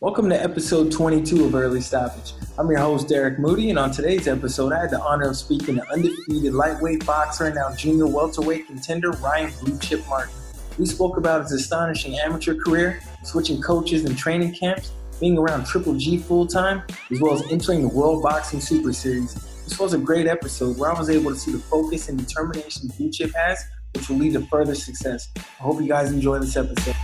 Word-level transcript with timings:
Welcome 0.00 0.28
to 0.28 0.38
episode 0.38 0.92
22 0.92 1.46
of 1.46 1.54
Early 1.54 1.80
Stoppage. 1.80 2.34
I'm 2.58 2.68
your 2.68 2.80
host, 2.80 3.08
Derek 3.08 3.38
Moody, 3.38 3.70
and 3.70 3.78
on 3.78 3.90
today's 3.90 4.28
episode, 4.28 4.74
I 4.74 4.80
had 4.80 4.90
the 4.90 5.00
honor 5.00 5.30
of 5.30 5.38
speaking 5.38 5.76
to 5.76 5.90
undefeated 5.90 6.52
lightweight 6.52 7.06
boxer 7.06 7.46
and 7.46 7.54
now 7.54 7.74
junior 7.74 8.06
welterweight 8.06 8.66
contender 8.66 9.12
Ryan 9.12 9.50
Blue 9.58 9.78
Chip 9.78 10.06
Martin. 10.06 10.34
We 10.78 10.84
spoke 10.84 11.16
about 11.16 11.44
his 11.44 11.52
astonishing 11.52 12.18
amateur 12.18 12.54
career, 12.54 13.00
switching 13.24 13.62
coaches 13.62 14.04
and 14.04 14.18
training 14.18 14.52
camps, 14.54 14.92
being 15.18 15.38
around 15.38 15.64
Triple 15.64 15.94
G 15.94 16.18
full 16.18 16.46
time, 16.46 16.82
as 17.10 17.18
well 17.18 17.32
as 17.32 17.50
entering 17.50 17.80
the 17.80 17.88
World 17.88 18.22
Boxing 18.22 18.60
Super 18.60 18.92
Series. 18.92 19.32
This 19.64 19.78
was 19.78 19.94
a 19.94 19.98
great 19.98 20.26
episode 20.26 20.76
where 20.76 20.92
I 20.92 20.98
was 20.98 21.08
able 21.08 21.30
to 21.30 21.38
see 21.38 21.52
the 21.52 21.58
focus 21.58 22.10
and 22.10 22.18
determination 22.18 22.90
Blue 22.98 23.10
Chip 23.10 23.32
has, 23.34 23.64
which 23.94 24.10
will 24.10 24.18
lead 24.18 24.34
to 24.34 24.42
further 24.48 24.74
success. 24.74 25.30
I 25.38 25.62
hope 25.62 25.80
you 25.80 25.88
guys 25.88 26.12
enjoy 26.12 26.38
this 26.38 26.54
episode. 26.54 26.95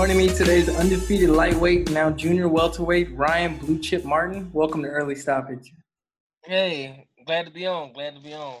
Joining 0.00 0.16
me 0.16 0.28
today 0.28 0.60
is 0.60 0.70
undefeated 0.70 1.28
lightweight, 1.28 1.90
now 1.90 2.08
junior 2.08 2.48
welterweight, 2.48 3.14
Ryan 3.14 3.58
Blue 3.58 3.78
Chip 3.78 4.02
Martin. 4.02 4.50
Welcome 4.50 4.82
to 4.82 4.88
Early 4.88 5.14
Stoppage. 5.14 5.74
Hey, 6.42 7.06
glad 7.26 7.44
to 7.44 7.52
be 7.52 7.66
on. 7.66 7.92
Glad 7.92 8.14
to 8.14 8.20
be 8.22 8.32
on. 8.32 8.60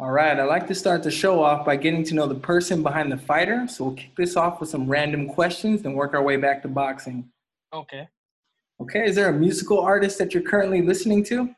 All 0.00 0.10
right, 0.10 0.36
I'd 0.36 0.42
like 0.46 0.66
to 0.66 0.74
start 0.74 1.04
the 1.04 1.12
show 1.12 1.40
off 1.40 1.64
by 1.64 1.76
getting 1.76 2.02
to 2.02 2.14
know 2.16 2.26
the 2.26 2.34
person 2.34 2.82
behind 2.82 3.12
the 3.12 3.16
fighter. 3.16 3.68
So 3.68 3.84
we'll 3.84 3.94
kick 3.94 4.16
this 4.16 4.36
off 4.36 4.58
with 4.58 4.68
some 4.68 4.88
random 4.88 5.28
questions 5.28 5.84
and 5.84 5.94
work 5.94 6.12
our 6.12 6.24
way 6.24 6.36
back 6.36 6.62
to 6.62 6.68
boxing. 6.68 7.30
Okay. 7.72 8.08
Okay, 8.80 9.06
is 9.06 9.14
there 9.14 9.28
a 9.28 9.32
musical 9.32 9.78
artist 9.78 10.18
that 10.18 10.34
you're 10.34 10.42
currently 10.42 10.82
listening 10.82 11.22
to? 11.26 11.54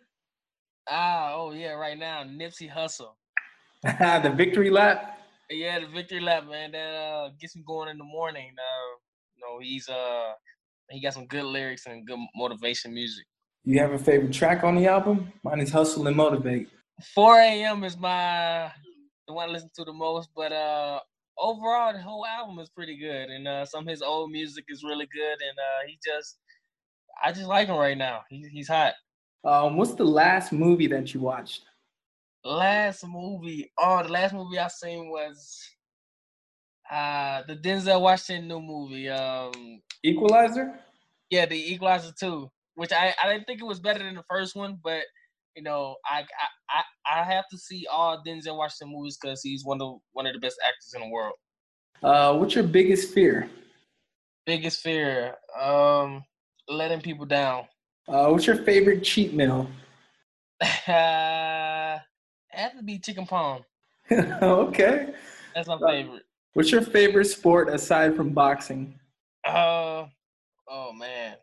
Ah, 0.90 1.32
oh 1.32 1.52
yeah, 1.52 1.72
right 1.72 1.98
now, 1.98 2.22
Nipsey 2.22 2.70
Hussle. 2.70 3.14
the 4.22 4.30
victory 4.36 4.68
lap? 4.68 5.19
Yeah, 5.50 5.80
the 5.80 5.86
victory 5.88 6.20
lap, 6.20 6.46
man. 6.48 6.72
That 6.72 6.94
uh, 6.94 7.30
gets 7.40 7.56
me 7.56 7.62
going 7.66 7.88
in 7.88 7.98
the 7.98 8.04
morning. 8.04 8.52
Uh, 8.56 8.98
you 9.36 9.42
know, 9.42 9.58
he's 9.60 9.88
uh, 9.88 10.32
he 10.90 11.02
got 11.02 11.14
some 11.14 11.26
good 11.26 11.44
lyrics 11.44 11.86
and 11.86 12.06
good 12.06 12.18
motivation 12.36 12.94
music. 12.94 13.26
You 13.64 13.80
have 13.80 13.92
a 13.92 13.98
favorite 13.98 14.32
track 14.32 14.62
on 14.62 14.76
the 14.76 14.86
album? 14.86 15.32
Mine 15.42 15.60
is 15.60 15.70
"Hustle 15.70 16.06
and 16.06 16.16
Motivate." 16.16 16.68
4 17.14 17.38
a.m. 17.40 17.82
is 17.84 17.98
my 17.98 18.70
the 19.26 19.34
one 19.34 19.48
I 19.48 19.52
listen 19.52 19.70
to 19.76 19.84
the 19.84 19.92
most, 19.92 20.28
but 20.36 20.52
uh, 20.52 21.00
overall, 21.38 21.92
the 21.92 22.00
whole 22.00 22.24
album 22.26 22.58
is 22.58 22.68
pretty 22.68 22.96
good, 22.96 23.30
and 23.30 23.48
uh, 23.48 23.64
some 23.64 23.84
of 23.84 23.88
his 23.88 24.02
old 24.02 24.30
music 24.30 24.64
is 24.68 24.84
really 24.84 25.06
good, 25.12 25.32
and 25.32 25.58
uh, 25.58 25.86
he 25.86 25.98
just, 26.04 26.38
I 27.22 27.32
just 27.32 27.46
like 27.46 27.68
him 27.68 27.76
right 27.76 27.98
now. 27.98 28.20
He, 28.28 28.48
he's 28.52 28.68
hot. 28.68 28.94
Um, 29.44 29.76
what's 29.76 29.94
the 29.94 30.04
last 30.04 30.52
movie 30.52 30.86
that 30.88 31.14
you 31.14 31.20
watched? 31.20 31.62
Last 32.44 33.06
movie, 33.06 33.70
oh, 33.78 34.02
the 34.02 34.08
last 34.08 34.34
movie 34.34 34.58
I 34.58 34.68
seen 34.68 35.10
was 35.10 35.62
uh 36.90 37.42
the 37.46 37.56
Denzel 37.56 38.00
Washington 38.00 38.48
new 38.48 38.60
movie. 38.60 39.08
Um 39.08 39.80
Equalizer? 40.02 40.78
Yeah, 41.30 41.46
the 41.46 41.72
Equalizer 41.72 42.12
2. 42.18 42.50
Which 42.74 42.92
I, 42.92 43.14
I 43.22 43.30
didn't 43.32 43.46
think 43.46 43.60
it 43.60 43.66
was 43.66 43.78
better 43.80 44.02
than 44.02 44.14
the 44.14 44.24
first 44.28 44.56
one, 44.56 44.78
but 44.82 45.02
you 45.54 45.62
know, 45.62 45.96
I 46.04 46.20
I 46.20 46.82
I, 47.08 47.20
I 47.20 47.24
have 47.24 47.44
to 47.50 47.58
see 47.58 47.86
all 47.90 48.22
Denzel 48.26 48.56
Washington 48.56 48.94
movies 48.96 49.18
because 49.20 49.42
he's 49.42 49.64
one 49.64 49.80
of 49.82 49.98
one 50.12 50.26
of 50.26 50.32
the 50.32 50.38
best 50.40 50.56
actors 50.66 50.94
in 50.94 51.02
the 51.02 51.08
world. 51.08 51.34
Uh 52.02 52.36
what's 52.36 52.54
your 52.54 52.64
biggest 52.64 53.12
fear? 53.12 53.48
Biggest 54.46 54.80
fear. 54.80 55.36
Um 55.60 56.24
letting 56.68 57.00
people 57.00 57.26
down. 57.26 57.64
Uh 58.08 58.28
what's 58.28 58.46
your 58.46 58.56
favorite 58.56 59.04
cheat 59.04 59.34
meal? 59.34 59.68
have 62.52 62.76
to 62.76 62.82
be 62.82 62.98
chicken 62.98 63.26
palm. 63.26 63.64
okay. 64.10 65.14
That's 65.54 65.68
my 65.68 65.78
favorite. 65.78 66.22
What's 66.52 66.72
your 66.72 66.82
favorite 66.82 67.26
sport 67.26 67.68
aside 67.68 68.16
from 68.16 68.30
boxing? 68.30 68.98
Uh, 69.46 70.06
oh 70.68 70.92
man, 70.92 71.36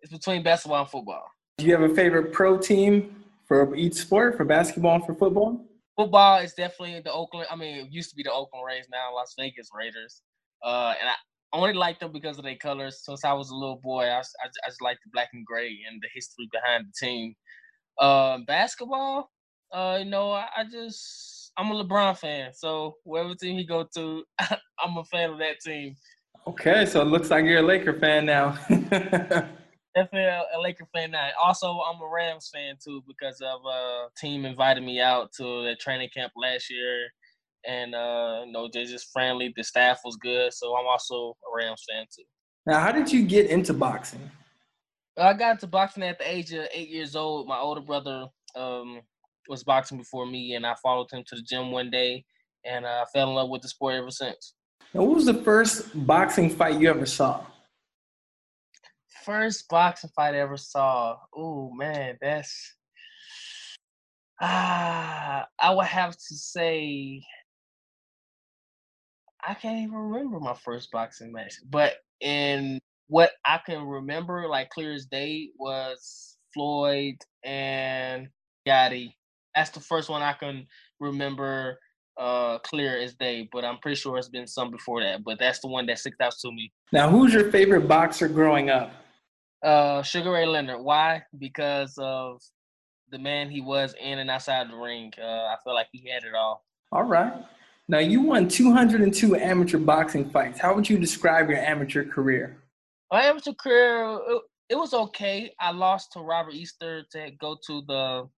it's 0.00 0.12
between 0.12 0.42
basketball 0.42 0.80
and 0.80 0.88
football. 0.88 1.24
Do 1.58 1.66
you 1.66 1.72
have 1.72 1.90
a 1.90 1.94
favorite 1.94 2.32
pro 2.32 2.56
team 2.56 3.24
for 3.46 3.74
each 3.74 3.94
sport, 3.94 4.36
for 4.36 4.44
basketball 4.44 4.96
and 4.96 5.04
for 5.04 5.14
football? 5.14 5.64
Football 5.96 6.38
is 6.38 6.54
definitely 6.54 7.00
the 7.00 7.12
Oakland. 7.12 7.46
I 7.50 7.56
mean, 7.56 7.86
it 7.86 7.92
used 7.92 8.10
to 8.10 8.16
be 8.16 8.22
the 8.22 8.32
Oakland 8.32 8.64
Rays, 8.66 8.86
now 8.90 9.14
Las 9.14 9.34
Vegas 9.38 9.68
Raiders. 9.74 10.22
Uh, 10.62 10.94
and 11.00 11.08
I 11.08 11.14
only 11.52 11.72
like 11.72 11.98
them 11.98 12.12
because 12.12 12.38
of 12.38 12.44
their 12.44 12.56
colors. 12.56 13.04
Since 13.04 13.24
I 13.24 13.32
was 13.32 13.50
a 13.50 13.54
little 13.54 13.80
boy, 13.82 14.04
I, 14.04 14.18
I, 14.18 14.20
I 14.20 14.68
just 14.68 14.82
like 14.82 14.98
the 15.04 15.10
black 15.12 15.30
and 15.32 15.44
gray 15.44 15.76
and 15.90 16.00
the 16.00 16.08
history 16.14 16.48
behind 16.52 16.86
the 16.86 17.06
team. 17.06 17.34
Uh, 17.98 18.38
basketball, 18.46 19.30
uh, 19.72 19.96
you 19.98 20.04
know, 20.06 20.32
I, 20.32 20.46
I 20.56 20.64
just 20.64 21.52
I'm 21.56 21.70
a 21.70 21.84
LeBron 21.84 22.16
fan, 22.16 22.52
so 22.54 22.96
whatever 23.04 23.34
team 23.34 23.58
he 23.58 23.66
go 23.66 23.86
to, 23.94 24.24
I'm 24.40 24.96
a 24.96 25.04
fan 25.04 25.30
of 25.30 25.38
that 25.38 25.60
team. 25.64 25.96
Okay, 26.46 26.86
so 26.86 27.02
it 27.02 27.06
looks 27.06 27.30
like 27.30 27.44
you're 27.44 27.58
a 27.58 27.62
Laker 27.62 27.98
fan 27.98 28.26
now. 28.26 28.58
Definitely 28.68 30.24
a 30.24 30.60
Laker 30.60 30.86
fan 30.94 31.10
now. 31.10 31.28
Also, 31.42 31.66
I'm 31.66 32.00
a 32.00 32.08
Rams 32.08 32.50
fan 32.54 32.76
too 32.82 33.02
because 33.06 33.40
of 33.40 33.60
a 33.66 33.68
uh, 33.68 34.08
team 34.16 34.44
invited 34.44 34.82
me 34.82 35.00
out 35.00 35.32
to 35.36 35.64
the 35.64 35.76
training 35.80 36.08
camp 36.16 36.32
last 36.36 36.70
year, 36.70 37.08
and 37.66 37.94
uh, 37.94 38.42
you 38.46 38.52
know 38.52 38.68
they're 38.72 38.84
just 38.84 39.12
friendly. 39.12 39.52
The 39.56 39.64
staff 39.64 40.00
was 40.04 40.16
good, 40.16 40.52
so 40.54 40.76
I'm 40.76 40.86
also 40.86 41.36
a 41.52 41.56
Rams 41.56 41.84
fan 41.90 42.04
too. 42.14 42.24
Now, 42.66 42.80
how 42.80 42.92
did 42.92 43.10
you 43.10 43.24
get 43.24 43.50
into 43.50 43.72
boxing? 43.72 44.30
I 45.18 45.32
got 45.32 45.52
into 45.52 45.66
boxing 45.66 46.04
at 46.04 46.18
the 46.18 46.30
age 46.30 46.52
of 46.52 46.66
eight 46.72 46.90
years 46.90 47.16
old. 47.16 47.48
My 47.48 47.58
older 47.58 47.80
brother 47.80 48.26
um, 48.54 49.00
was 49.48 49.64
boxing 49.64 49.98
before 49.98 50.26
me, 50.26 50.54
and 50.54 50.66
I 50.66 50.74
followed 50.82 51.10
him 51.10 51.24
to 51.28 51.36
the 51.36 51.42
gym 51.42 51.70
one 51.70 51.90
day, 51.90 52.24
and 52.64 52.86
I 52.86 53.00
uh, 53.00 53.04
fell 53.12 53.28
in 53.28 53.34
love 53.34 53.50
with 53.50 53.62
the 53.62 53.68
sport 53.68 53.94
ever 53.94 54.10
since. 54.10 54.54
Now, 54.94 55.02
what 55.02 55.16
was 55.16 55.26
the 55.26 55.34
first 55.34 56.06
boxing 56.06 56.50
fight 56.50 56.80
you 56.80 56.88
ever 56.88 57.06
saw? 57.06 57.44
First 59.24 59.68
boxing 59.68 60.10
fight 60.16 60.34
I 60.34 60.38
ever 60.38 60.56
saw. 60.56 61.16
Oh 61.34 61.70
man, 61.74 62.16
that's 62.20 62.76
ah. 64.40 65.46
I 65.60 65.74
would 65.74 65.86
have 65.86 66.12
to 66.12 66.34
say 66.34 67.22
I 69.46 69.54
can't 69.54 69.78
even 69.78 69.94
remember 69.94 70.40
my 70.40 70.54
first 70.54 70.90
boxing 70.90 71.32
match, 71.32 71.54
but 71.68 71.96
in 72.20 72.80
what 73.08 73.32
I 73.44 73.58
can 73.64 73.82
remember, 73.82 74.48
like 74.48 74.70
clear 74.70 74.92
as 74.92 75.06
day, 75.06 75.50
was 75.58 76.36
Floyd 76.54 77.16
and 77.44 78.28
Gatti 78.66 79.17
that's 79.58 79.70
the 79.70 79.80
first 79.80 80.08
one 80.08 80.22
I 80.22 80.32
can 80.32 80.66
remember 81.00 81.78
uh 82.16 82.58
clear 82.58 82.98
as 82.98 83.14
day, 83.14 83.48
but 83.52 83.64
I'm 83.64 83.78
pretty 83.78 83.96
sure 83.96 84.18
it's 84.18 84.28
been 84.28 84.46
some 84.46 84.70
before 84.70 85.02
that. 85.02 85.24
But 85.24 85.38
that's 85.38 85.60
the 85.60 85.68
one 85.68 85.86
that 85.86 85.98
sticks 85.98 86.16
out 86.20 86.34
to 86.40 86.50
me. 86.50 86.72
Now, 86.92 87.10
who's 87.10 87.32
your 87.32 87.50
favorite 87.50 87.86
boxer 87.86 88.28
growing 88.28 88.70
up? 88.70 88.92
Uh, 89.62 90.02
Sugar 90.02 90.32
Ray 90.32 90.46
Leonard. 90.46 90.80
Why? 90.80 91.22
Because 91.38 91.94
of 91.98 92.40
the 93.10 93.18
man 93.18 93.50
he 93.50 93.60
was 93.60 93.94
in 94.00 94.18
and 94.18 94.30
outside 94.30 94.70
the 94.70 94.76
ring. 94.76 95.12
Uh, 95.20 95.24
I 95.24 95.56
feel 95.64 95.74
like 95.74 95.88
he 95.92 96.08
had 96.08 96.24
it 96.24 96.34
all. 96.34 96.64
All 96.92 97.04
right. 97.04 97.32
Now 97.88 97.98
you 97.98 98.20
won 98.20 98.48
202 98.48 99.36
amateur 99.36 99.78
boxing 99.78 100.28
fights. 100.30 100.60
How 100.60 100.74
would 100.74 100.88
you 100.88 100.98
describe 100.98 101.48
your 101.48 101.58
amateur 101.58 102.04
career? 102.04 102.58
My 103.10 103.22
amateur 103.22 103.54
career, 103.54 104.18
it, 104.28 104.42
it 104.70 104.74
was 104.76 104.92
okay. 104.92 105.52
I 105.58 105.72
lost 105.72 106.12
to 106.12 106.20
Robert 106.20 106.54
Easter 106.54 107.04
to 107.12 107.30
go 107.40 107.56
to 107.66 107.82
the 107.86 108.28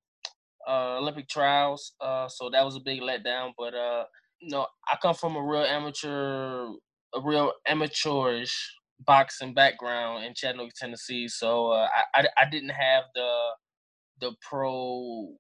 uh, 0.69 0.98
Olympic 0.98 1.28
trials, 1.28 1.93
uh, 2.00 2.28
so 2.28 2.50
that 2.50 2.65
was 2.65 2.76
a 2.76 2.81
big 2.81 3.00
letdown. 3.00 3.53
But 3.56 3.75
uh, 3.75 4.04
you 4.41 4.50
know, 4.50 4.66
I 4.88 4.97
come 5.00 5.15
from 5.15 5.37
a 5.37 5.43
real 5.43 5.62
amateur, 5.62 6.66
a 7.15 7.21
real 7.22 7.53
amateurish 7.66 8.76
boxing 9.06 9.54
background 9.54 10.25
in 10.25 10.34
Chattanooga, 10.34 10.72
Tennessee. 10.76 11.29
So 11.29 11.70
uh, 11.70 11.88
I, 12.14 12.20
I 12.20 12.29
I 12.43 12.50
didn't 12.50 12.70
have 12.70 13.05
the 13.14 13.49
the 14.20 14.32
pro 14.49 15.34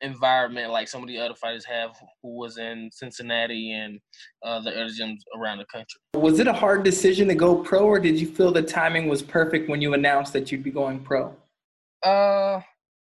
environment 0.00 0.70
like 0.70 0.86
some 0.86 1.02
of 1.02 1.08
the 1.08 1.18
other 1.18 1.34
fighters 1.34 1.64
have 1.64 1.90
who 2.22 2.36
was 2.36 2.58
in 2.58 2.90
Cincinnati 2.92 3.72
and 3.72 3.98
uh, 4.44 4.60
the 4.60 4.70
other 4.70 4.90
gyms 4.90 5.18
around 5.36 5.58
the 5.58 5.64
country. 5.66 5.98
Was 6.14 6.38
it 6.40 6.46
a 6.46 6.52
hard 6.52 6.84
decision 6.84 7.26
to 7.28 7.34
go 7.34 7.56
pro 7.56 7.80
or 7.80 7.98
did 7.98 8.20
you 8.20 8.26
feel 8.26 8.52
the 8.52 8.62
timing 8.62 9.08
was 9.08 9.22
perfect 9.22 9.68
when 9.68 9.80
you 9.80 9.94
announced 9.94 10.32
that 10.34 10.52
you'd 10.52 10.62
be 10.62 10.70
going 10.70 11.00
pro? 11.00 11.34
Uh 12.02 12.60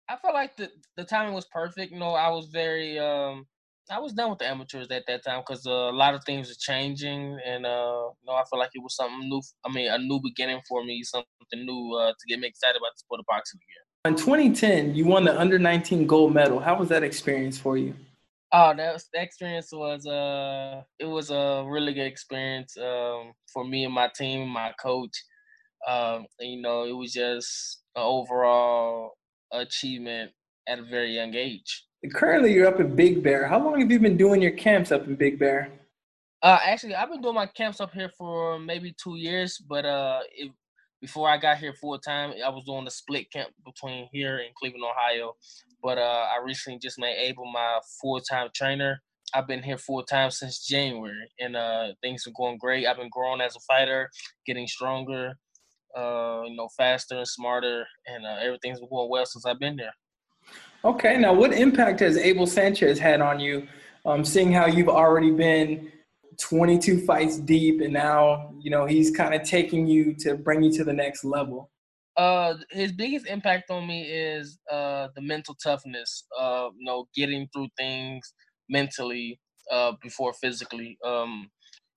I 0.08 0.17
felt 0.17 0.35
like 0.35 0.56
the 0.56 0.70
the 0.97 1.05
timing 1.05 1.35
was 1.35 1.47
perfect. 1.47 1.93
You 1.93 1.99
know, 1.99 2.14
I 2.14 2.29
was 2.31 2.47
very 2.47 2.99
um 2.99 3.47
I 3.91 3.99
was 3.99 4.12
done 4.12 4.31
with 4.31 4.41
the 4.41 4.47
amateurs 4.47 4.88
at 4.91 5.05
that 5.06 5.25
time 5.25 5.43
because 5.47 5.67
uh, 5.67 5.70
a 5.70 5.93
lot 5.93 6.14
of 6.14 6.25
things 6.25 6.50
are 6.50 6.58
changing, 6.58 7.38
and 7.44 7.64
uh, 7.64 8.11
you 8.20 8.26
know, 8.26 8.32
I 8.32 8.43
feel 8.50 8.58
like 8.58 8.70
it 8.75 8.82
was 8.82 8.97
something 8.97 9.29
new. 9.29 9.41
I 9.64 9.73
mean, 9.73 9.91
a 9.91 9.99
new 9.99 10.20
beginning 10.20 10.61
for 10.69 10.85
me, 10.85 11.03
something 11.05 11.26
new 11.55 11.94
uh, 11.94 12.11
to 12.11 12.26
get 12.29 12.41
me 12.41 12.49
excited 12.49 12.76
about 12.76 12.91
the 12.94 12.99
sport 12.99 13.20
of 13.20 13.26
boxing 13.26 13.61
again. 13.61 14.12
In 14.12 14.17
2010, 14.17 14.94
you 14.94 15.05
won 15.06 15.25
the 15.25 15.38
under 15.38 15.58
19 15.58 16.06
gold 16.06 16.35
medal. 16.35 16.58
How 16.58 16.76
was 16.76 16.88
that 16.88 17.05
experience 17.05 17.58
for 17.58 17.76
you? 17.76 17.94
Oh, 18.53 18.75
that, 18.76 18.93
was, 18.93 19.08
that 19.12 19.23
experience 19.23 19.70
was 19.73 20.06
uh, 20.06 20.82
it 20.99 21.06
was 21.06 21.31
a 21.31 21.64
really 21.67 21.93
good 21.93 22.06
experience 22.06 22.76
um, 22.76 23.32
for 23.53 23.64
me 23.64 23.85
and 23.85 23.94
my 23.94 24.08
team, 24.17 24.49
my 24.49 24.73
coach. 24.81 25.17
Um, 25.87 26.26
you 26.41 26.61
know, 26.61 26.85
it 26.85 26.93
was 26.93 27.12
just 27.12 27.82
overall 27.94 29.12
achievement 29.52 30.32
at 30.69 30.78
a 30.78 30.82
very 30.82 31.14
young 31.14 31.34
age. 31.34 31.84
Currently, 32.12 32.52
you're 32.52 32.66
up 32.66 32.81
in 32.81 32.94
Big 32.94 33.22
Bear. 33.22 33.46
How 33.46 33.62
long 33.62 33.81
have 33.81 33.90
you 33.90 33.98
been 33.98 34.16
doing 34.16 34.43
your 34.43 34.52
camps 34.52 34.93
up 34.93 35.06
in 35.06 35.16
Big 35.16 35.38
Bear? 35.38 35.72
Uh, 36.43 36.58
actually, 36.62 36.94
I've 36.94 37.10
been 37.10 37.22
doing 37.22 37.34
my 37.34 37.46
camps 37.46 37.81
up 37.81 37.93
here 37.93 38.10
for 38.16 38.58
maybe 38.58 38.94
two 39.02 39.16
years, 39.16 39.58
but 39.58 39.84
uh, 39.84 40.20
it, 40.31 40.52
before 41.00 41.28
I 41.28 41.38
got 41.38 41.58
here 41.58 41.72
full 41.72 41.98
time, 41.98 42.34
I 42.44 42.48
was 42.50 42.64
doing 42.64 42.87
a 42.87 42.90
split 42.90 43.31
camp 43.32 43.50
between 43.64 44.08
here 44.12 44.38
and 44.38 44.54
Cleveland, 44.54 44.84
Ohio. 44.84 45.34
But 45.82 45.98
uh, 45.98 46.26
I 46.31 46.43
recently 46.44 46.78
just 46.78 46.98
made 46.98 47.16
Abel 47.16 47.50
my 47.50 47.81
full 48.00 48.20
time 48.20 48.48
trainer. 48.54 49.02
I've 49.34 49.46
been 49.46 49.62
here 49.62 49.78
full 49.78 50.02
time 50.02 50.31
since 50.31 50.64
January, 50.66 51.28
and 51.40 51.56
uh, 51.56 51.88
things 52.02 52.26
are 52.26 52.32
going 52.37 52.58
great. 52.58 52.87
I've 52.87 52.96
been 52.96 53.10
growing 53.10 53.40
as 53.40 53.56
a 53.56 53.60
fighter, 53.60 54.10
getting 54.46 54.66
stronger, 54.66 55.34
uh, 55.96 56.43
you 56.44 56.56
know, 56.56 56.69
faster 56.76 57.16
and 57.16 57.28
smarter, 57.28 57.87
and 58.06 58.26
uh, 58.26 58.37
everything's 58.43 58.81
been 58.81 58.88
going 58.88 59.10
well 59.10 59.26
since 59.26 59.46
I've 59.46 59.58
been 59.58 59.76
there. 59.76 59.94
Okay, 60.84 61.16
now 61.16 61.32
what 61.32 61.52
impact 61.52 62.00
has 62.00 62.16
Abel 62.16 62.46
Sanchez 62.46 62.98
had 62.98 63.20
on 63.20 63.40
you? 63.40 63.66
Um, 64.04 64.25
seeing 64.25 64.52
how 64.52 64.66
you've 64.66 64.88
already 64.88 65.32
been 65.32 65.90
22 66.40 67.04
fights 67.04 67.38
deep, 67.38 67.81
and 67.81 67.93
now 67.93 68.54
you 68.60 68.70
know 68.70 68.87
he's 68.87 69.10
kind 69.10 69.34
of 69.34 69.43
taking 69.43 69.87
you 69.87 70.14
to 70.20 70.37
bring 70.37 70.62
you 70.62 70.72
to 70.72 70.84
the 70.84 70.93
next 70.93 71.25
level. 71.25 71.70
Uh, 72.16 72.54
his 72.70 72.93
biggest 72.93 73.26
impact 73.26 73.70
on 73.70 73.87
me 73.87 74.02
is 74.02 74.58
uh 74.70 75.08
the 75.16 75.22
mental 75.22 75.56
toughness. 75.62 76.25
Uh, 76.38 76.69
you 76.76 76.84
know, 76.84 77.08
getting 77.14 77.48
through 77.52 77.69
things 77.76 78.32
mentally 78.69 79.40
uh 79.72 79.93
before 80.02 80.34
physically. 80.34 80.98
Um, 81.04 81.50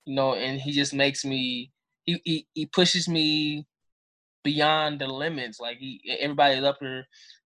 you 0.05 0.15
know, 0.15 0.33
and 0.33 0.59
he 0.59 0.71
just 0.71 0.93
makes 0.93 1.23
me. 1.23 1.71
He 2.05 2.19
he, 2.23 2.47
he 2.53 2.65
pushes 2.65 3.07
me 3.07 3.67
beyond 4.43 4.99
the 4.99 5.07
limits. 5.07 5.59
Like 5.59 5.77
he, 5.77 6.01
everybody's 6.19 6.63
up 6.63 6.77
here. 6.79 7.05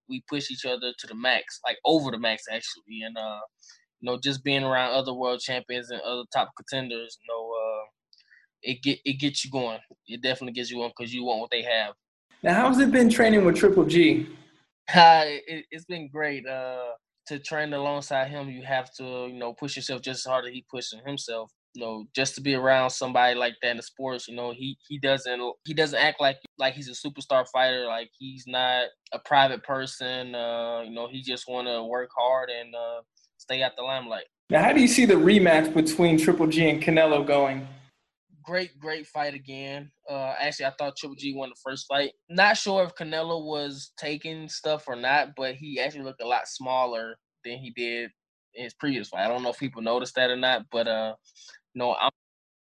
We 0.10 0.24
push 0.30 0.51
each 0.51 0.66
other 0.66 0.94
to 0.98 1.07
the 1.07 1.16
max, 1.16 1.60
like 1.66 1.78
over 1.86 2.12
the 2.12 2.19
max 2.19 2.44
actually, 2.51 3.01
and 3.06 3.18
uh 3.18 3.40
you 4.04 4.12
know, 4.12 4.19
just 4.22 4.44
being 4.44 4.63
around 4.63 4.94
other 4.94 5.13
world 5.13 5.40
champions 5.40 5.90
and 5.90 6.01
other 6.01 6.24
top 6.34 6.50
contenders, 6.57 7.18
you 7.22 7.34
know, 7.34 7.51
uh, 7.51 7.86
it 8.62 8.84
get 8.84 9.00
it 9.06 9.13
gets 9.13 9.45
you 9.45 9.51
going. 9.51 9.80
It 10.07 10.22
definitely 10.22 10.51
gets 10.51 10.69
you 10.69 10.78
going 10.78 10.92
because 10.95 11.13
you 11.13 11.24
want 11.24 11.40
what 11.40 11.51
they 11.51 11.62
have. 11.62 11.94
Now, 12.44 12.56
how's 12.56 12.80
it 12.80 12.92
been 12.92 13.10
training 13.10 13.46
with 13.46 13.56
Triple 13.56 13.86
G? 13.86 14.28
Uh, 14.94 15.24
it, 15.25 15.66
has 15.72 15.86
been 15.86 16.10
great. 16.10 16.46
Uh, 16.46 16.89
to 17.28 17.39
train 17.39 17.74
alongside 17.74 18.28
him, 18.28 18.50
you 18.50 18.63
have 18.63 18.94
to, 18.94 19.30
you 19.31 19.39
know, 19.39 19.54
push 19.54 19.78
yourself 19.78 20.01
just 20.01 20.28
as 20.28 20.30
hard 20.30 20.44
as 20.44 20.51
he 20.51 20.66
pushing 20.69 21.00
himself. 21.06 21.50
You 21.75 21.81
know, 21.84 22.06
just 22.16 22.36
to 22.36 22.42
be 22.42 22.54
around 22.54 22.92
somebody 22.92 23.36
like 23.36 23.56
that 23.62 23.72
in 23.72 23.78
the 23.78 23.84
sports, 23.84 24.28
you 24.28 24.36
know, 24.36 24.52
he 24.52 24.78
he 24.88 25.00
doesn't 25.00 25.42
he 25.66 25.74
doesn't 25.74 26.00
act 26.00 26.22
like 26.22 26.38
like 26.60 26.75
he's 26.75 26.90
a 26.90 27.08
superstar 27.08 27.46
fighter. 27.52 27.86
Like 27.88 28.10
he's 28.18 28.46
not 28.46 28.86
a 29.12 29.20
private 29.20 29.64
person. 29.64 30.36
Uh, 30.36 30.81
you 30.81 30.92
know, 30.92 31.08
he 31.12 31.22
just 31.22 31.48
want 31.48 31.68
to 31.68 31.84
work 31.84 32.10
hard 32.16 32.50
and 32.50 32.75
uh, 32.75 33.02
stay 33.38 33.64
out 33.64 33.72
the 33.75 33.84
limelight. 33.84 34.25
Now, 34.50 34.62
how 34.62 34.74
do 34.74 34.81
you 34.81 34.88
see 34.88 35.06
the 35.06 35.16
rematch 35.16 35.74
between 35.74 36.18
Triple 36.18 36.48
G 36.48 36.70
and 36.70 36.81
Canelo 36.81 37.25
going? 37.25 37.68
Great, 38.44 38.78
great 38.78 39.08
fight 39.08 39.34
again. 39.34 39.90
Uh, 40.10 40.36
actually, 40.40 40.66
I 40.66 40.74
thought 40.78 40.98
Triple 40.98 41.16
G 41.16 41.34
won 41.34 41.50
the 41.50 41.56
first 41.64 41.88
fight. 41.88 42.12
Not 42.30 42.58
sure 42.58 42.84
if 42.84 42.94
Canelo 42.94 43.46
was 43.46 43.94
taking 43.98 44.50
stuff 44.50 44.84
or 44.88 44.96
not, 44.96 45.30
but 45.36 45.56
he 45.56 45.80
actually 45.80 46.04
looked 46.04 46.22
a 46.22 46.28
lot 46.28 46.48
smaller 46.48 47.16
than 47.46 47.58
he 47.58 47.72
did 47.72 48.12
in 48.56 48.66
his 48.66 48.74
previous 48.74 49.08
fight. 49.10 49.25
I 49.25 49.28
don't 49.28 49.44
know 49.44 49.50
if 49.50 49.60
people 49.60 49.81
noticed 49.81 50.16
that 50.16 50.30
or 50.30 50.36
not, 50.36 50.64
but 50.72 50.88
uh, 50.88 51.14
no, 51.75 51.96
I'm 51.96 52.12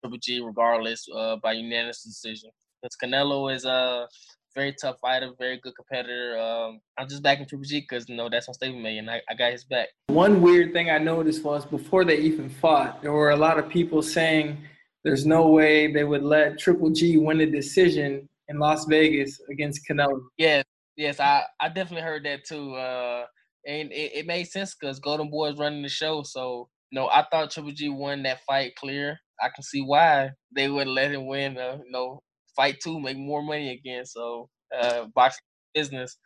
Triple 0.03 0.19
G 0.19 0.41
regardless 0.41 1.07
uh, 1.15 1.37
by 1.43 1.53
unanimous 1.53 2.03
decision. 2.03 2.51
Because 2.83 2.97
Canelo 3.03 3.55
is 3.55 3.65
a 3.65 4.07
very 4.55 4.75
tough 4.81 4.97
fighter, 5.01 5.31
very 5.39 5.59
good 5.59 5.75
competitor. 5.77 6.39
Um, 6.39 6.81
I'm 6.99 7.09
just 7.09 7.23
backing 7.23 7.47
Triple 7.47 7.65
G 7.65 7.81
because 7.81 8.09
you 8.09 8.17
know 8.17 8.29
that's 8.29 8.49
my 8.49 8.53
stable 8.53 8.81
million. 8.81 9.09
I, 9.09 9.21
I 9.29 9.35
got 9.35 9.53
his 9.53 9.65
back. 9.65 9.89
One 10.09 10.41
weird 10.41 10.73
thing 10.73 10.91
I 10.91 10.99
noticed 10.99 11.45
was 11.45 11.67
before 11.67 12.05
they 12.05 12.19
even 12.19 12.49
fought, 12.49 13.03
there 13.03 13.13
were 13.13 13.31
a 13.31 13.37
lot 13.37 13.59
of 13.59 13.69
people 13.69 14.03
saying 14.03 14.59
there's 15.05 15.27
no 15.27 15.49
way 15.49 15.93
they 15.93 16.05
would 16.05 16.23
let 16.23 16.59
Triple 16.59 16.91
G 16.91 17.17
win 17.19 17.41
a 17.41 17.47
decision 17.47 18.29
in 18.49 18.59
Las 18.59 18.87
Vegas 18.87 19.41
against 19.51 19.87
Canelo. 19.89 20.21
Yes, 20.39 20.65
yes, 20.97 21.21
I, 21.21 21.43
I 21.61 21.69
definitely 21.69 22.03
heard 22.03 22.25
that 22.25 22.45
too. 22.45 22.75
Uh, 22.75 23.27
and 23.67 23.93
it, 23.93 24.13
it 24.15 24.27
made 24.27 24.45
sense 24.45 24.75
because 24.75 24.99
Golden 24.99 25.31
Boy 25.31 25.51
is 25.51 25.59
running 25.59 25.83
the 25.83 25.89
show. 25.89 26.23
So, 26.23 26.69
know, 26.93 27.09
I 27.09 27.25
thought 27.31 27.51
Triple 27.51 27.73
G 27.73 27.89
won 27.89 28.23
that 28.23 28.41
fight 28.47 28.75
clear. 28.77 29.19
I 29.43 29.49
can 29.55 29.63
see 29.63 29.83
why 29.83 30.31
they 30.55 30.69
would 30.69 30.87
let 30.87 31.13
him 31.13 31.27
win, 31.27 31.59
uh, 31.59 31.79
you 31.85 31.91
know, 31.91 32.21
fight 32.55 32.77
two, 32.83 33.01
make 33.01 33.19
more 33.19 33.43
money 33.43 33.73
again. 33.73 34.07
So 34.07 34.49
uh, 34.79 35.07
boxing 35.15 35.43
business. 35.75 36.17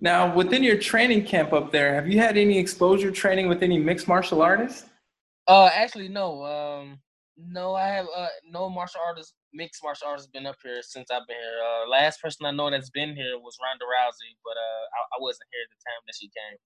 Now, 0.00 0.32
within 0.32 0.62
your 0.62 0.78
training 0.78 1.24
camp 1.24 1.52
up 1.52 1.72
there, 1.72 1.94
have 1.94 2.08
you 2.08 2.18
had 2.18 2.36
any 2.36 2.58
exposure 2.58 3.10
training 3.10 3.48
with 3.48 3.62
any 3.62 3.78
mixed 3.78 4.06
martial 4.06 4.42
artists? 4.42 4.88
Uh, 5.48 5.70
actually, 5.74 6.08
no. 6.08 6.44
Um, 6.44 6.98
no, 7.38 7.74
I 7.74 7.86
have 7.86 8.06
uh 8.16 8.34
no 8.50 8.68
martial 8.68 9.00
artists, 9.06 9.34
mixed 9.54 9.82
martial 9.82 10.08
artists 10.08 10.28
been 10.30 10.46
up 10.46 10.56
here 10.62 10.82
since 10.82 11.10
I've 11.10 11.26
been 11.26 11.38
here. 11.38 11.60
Uh, 11.62 11.88
last 11.88 12.20
person 12.20 12.46
I 12.46 12.50
know 12.50 12.70
that's 12.70 12.90
been 12.90 13.14
here 13.14 13.38
was 13.38 13.56
Ronda 13.62 13.86
Rousey, 13.86 14.34
but 14.42 14.58
uh, 14.58 14.84
I, 14.90 15.00
I 15.14 15.18
wasn't 15.22 15.46
here 15.54 15.62
at 15.62 15.70
the 15.70 15.78
time 15.86 16.02
that 16.06 16.18
she 16.18 16.26
came. 16.26 16.58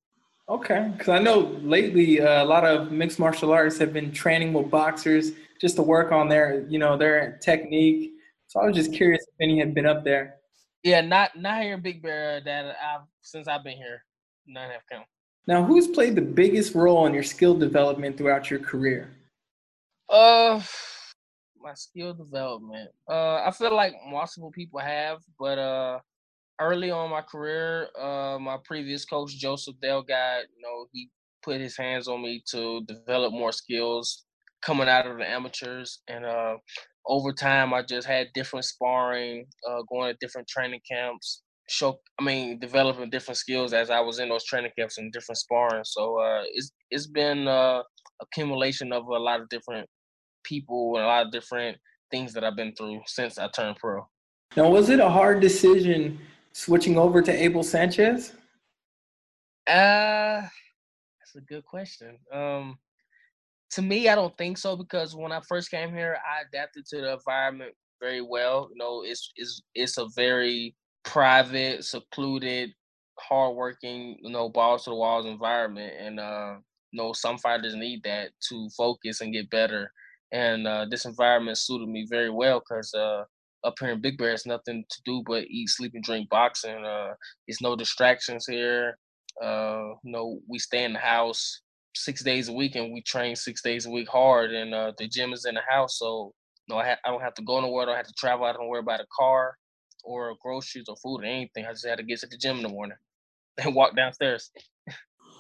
Okay, 0.53 0.93
because 0.93 1.09
I 1.09 1.19
know 1.19 1.59
lately 1.63 2.21
uh, 2.21 2.45
a 2.45 2.47
lot 2.47 2.65
of 2.65 2.93
mixed 2.93 3.19
martial 3.19 3.53
artists 3.53 3.81
have 3.81 3.93
been 3.93 4.13
training 4.13 4.53
with 4.53 4.71
boxers 4.71 5.33
just 5.61 5.77
to 5.77 5.83
work 5.83 6.13
on 6.13 6.29
their, 6.29 6.67
you 6.69 6.79
know, 6.79 6.97
their 6.97 7.39
technique 7.43 8.13
so 8.53 8.61
I 8.61 8.67
was 8.67 8.77
just 8.77 8.93
curious 8.93 9.23
if 9.23 9.35
any 9.41 9.59
had 9.59 9.73
been 9.75 9.87
up 9.87 10.05
there. 10.05 10.35
Yeah, 10.83 11.01
not 11.01 11.35
not 11.35 11.63
here 11.63 11.73
in 11.73 11.81
Big 11.81 12.03
Bear 12.03 12.43
that 12.43 12.67
I've 12.67 13.07
since 13.23 13.49
I've 13.49 13.65
been 13.65 13.79
here. 13.79 14.05
None 14.47 14.71
have 14.71 14.83
come. 14.91 15.05
Now, 15.47 15.65
who's 15.65 15.89
played 15.89 16.17
the 16.17 16.21
biggest 16.21 16.75
role 16.75 17.07
in 17.07 17.15
your 17.15 17.23
skill 17.23 17.55
development 17.55 18.19
throughout 18.19 18.51
your 18.51 18.61
career? 18.61 19.11
Uh, 20.11 20.61
my 21.63 21.73
skill 21.73 22.13
development. 22.13 22.91
Uh, 23.09 23.37
I 23.37 23.51
feel 23.53 23.75
like 23.75 23.95
multiple 24.07 24.51
people 24.51 24.81
have, 24.81 25.21
but 25.39 25.59
uh, 25.59 26.01
early 26.63 26.91
on 26.91 27.11
my 27.11 27.23
career, 27.23 27.89
uh, 28.01 28.39
my 28.41 28.59
previous 28.65 29.05
coach 29.05 29.37
Joseph 29.39 29.77
Delgado, 29.83 30.43
you 30.57 30.63
know, 30.63 30.87
he 30.93 31.11
put 31.43 31.61
his 31.61 31.77
hands 31.77 32.09
on 32.09 32.23
me 32.23 32.43
to 32.51 32.83
develop 32.87 33.33
more 33.33 33.53
skills 33.53 34.25
coming 34.65 34.89
out 34.89 35.07
of 35.07 35.19
the 35.19 35.29
amateurs, 35.29 36.03
and 36.09 36.25
uh, 36.25 36.55
over 37.07 37.33
time, 37.33 37.75
I 37.75 37.83
just 37.83 38.07
had 38.07 38.29
different 38.33 38.65
sparring, 38.65 39.47
uh, 39.69 39.83
going 39.91 40.13
to 40.13 40.19
different 40.21 40.49
training 40.49 40.81
camps, 40.89 41.43
show 41.69 41.99
I 42.21 42.25
mean 42.25 42.59
developing 42.59 43.11
different 43.11 43.39
skills 43.39 43.73
as 43.73 43.91
I 43.91 44.01
was 44.01 44.19
in 44.19 44.29
those 44.29 44.45
training 44.45 44.73
camps 44.79 44.99
and 44.99 45.13
different 45.13 45.39
sparring. 45.39 45.85
So 45.85 46.21
uh, 46.21 46.43
it's 46.53 46.73
it's 46.91 47.07
been 47.07 47.49
uh, 47.49 47.83
accumulation 48.21 48.93
of 48.93 49.07
a 49.07 49.19
lot 49.19 49.41
of 49.41 49.49
different 49.49 49.89
people 50.45 50.97
and 50.97 51.05
a 51.05 51.09
lot 51.09 51.27
of 51.27 51.33
different 51.33 51.79
things 52.11 52.33
that 52.35 52.45
I've 52.45 52.57
been 52.57 52.75
through 52.75 53.01
since 53.07 53.39
I 53.39 53.49
turned 53.49 53.77
pro. 53.77 54.07
Now, 54.57 54.69
was 54.69 54.91
it 54.91 55.01
a 55.01 55.09
hard 55.09 55.41
decision 55.41 56.21
switching 56.53 56.99
over 56.99 57.23
to 57.23 57.33
Abel 57.33 57.63
Sanchez? 57.63 58.33
Uh, 59.67 60.43
that's 61.21 61.37
a 61.37 61.41
good 61.41 61.65
question. 61.65 62.19
Um, 62.33 62.79
to 63.73 63.83
me, 63.83 64.09
I 64.09 64.15
don't 64.15 64.37
think 64.37 64.59
so 64.59 64.77
because 64.77 65.15
when 65.15 65.33
I 65.33 65.41
first 65.41 65.71
came 65.71 65.95
here, 65.95 66.19
I 66.27 66.43
adapted 66.47 66.85
to 66.87 67.01
the 67.01 67.15
environment 67.15 67.75
very 68.01 68.21
well. 68.21 68.69
You 68.71 68.79
know, 68.79 69.03
it's 69.05 69.33
it's 69.37 69.63
it's 69.75 69.99
a 69.99 70.09
very 70.15 70.75
private, 71.05 71.85
secluded, 71.85 72.73
hardworking, 73.19 74.19
you 74.23 74.31
know, 74.31 74.49
balls 74.49 74.85
to 74.85 74.91
the 74.91 74.97
walls 74.97 75.27
environment, 75.27 75.95
and 75.99 76.21
uh, 76.21 76.57
you 76.91 77.03
know, 77.03 77.13
some 77.13 77.39
fighters 77.39 77.75
need 77.75 78.03
that 78.05 78.31
to 78.49 78.69
focus 78.77 79.21
and 79.21 79.33
get 79.33 79.49
better. 79.51 79.91
And 80.33 80.67
uh, 80.67 80.87
this 80.91 81.05
environment 81.05 81.59
suited 81.59 81.89
me 81.89 82.07
very 82.09 82.31
well 82.31 82.61
because 82.61 82.93
uh, 82.95 83.25
up 83.65 83.75
here 83.79 83.91
in 83.91 84.01
Big 84.01 84.19
Bear, 84.19 84.33
it's 84.33 84.47
nothing 84.47 84.85
to 84.89 85.03
do 85.05 85.23
but 85.27 85.45
eat, 85.45 85.69
sleep, 85.69 85.93
and 85.95 86.05
drink 86.05 86.29
boxing. 86.29 86.85
Uh, 86.85 87.15
it's 87.47 87.63
no 87.63 87.77
distractions 87.77 88.47
here. 88.47 88.99
Uh, 89.43 89.95
you 90.03 90.13
know, 90.13 90.41
we 90.49 90.59
stay 90.59 90.85
in 90.85 90.93
the 90.93 90.99
house 90.99 91.63
six 91.95 92.23
days 92.23 92.49
a 92.49 92.53
week 92.53 92.75
and 92.75 92.93
we 92.93 93.03
train 93.03 93.37
six 93.37 93.63
days 93.63 93.87
a 93.87 93.91
week 93.91 94.09
hard 94.09 94.53
and 94.53 94.75
uh, 94.75 94.93
the 94.99 95.09
gym 95.09 95.33
is 95.33 95.45
in 95.45 95.55
the 95.55 95.61
house 95.69 95.99
so 95.99 96.33
no 96.69 96.77
I, 96.77 96.91
ha- 96.91 96.99
I 97.05 97.11
don't 97.11 97.21
have 97.21 97.35
to 97.35 97.43
go 97.43 97.61
nowhere 97.61 97.83
I 97.83 97.87
don't 97.87 97.97
have 97.97 98.07
to 98.07 98.15
travel 98.15 98.47
I 98.47 98.53
don't 98.53 98.69
worry 98.69 98.81
about 98.81 99.01
a 99.01 99.07
car 99.15 99.57
or 100.05 100.35
groceries 100.43 100.87
or 100.89 100.97
food 100.97 101.21
or 101.21 101.25
anything 101.25 101.67
I 101.67 101.73
just 101.73 101.87
had 101.87 101.99
to 101.99 102.05
get 102.05 102.21
to 102.21 102.27
the 102.27 102.37
gym 102.37 102.57
in 102.57 102.63
the 102.63 102.69
morning 102.69 102.97
and 103.63 103.75
walk 103.75 103.95
downstairs 103.95 104.51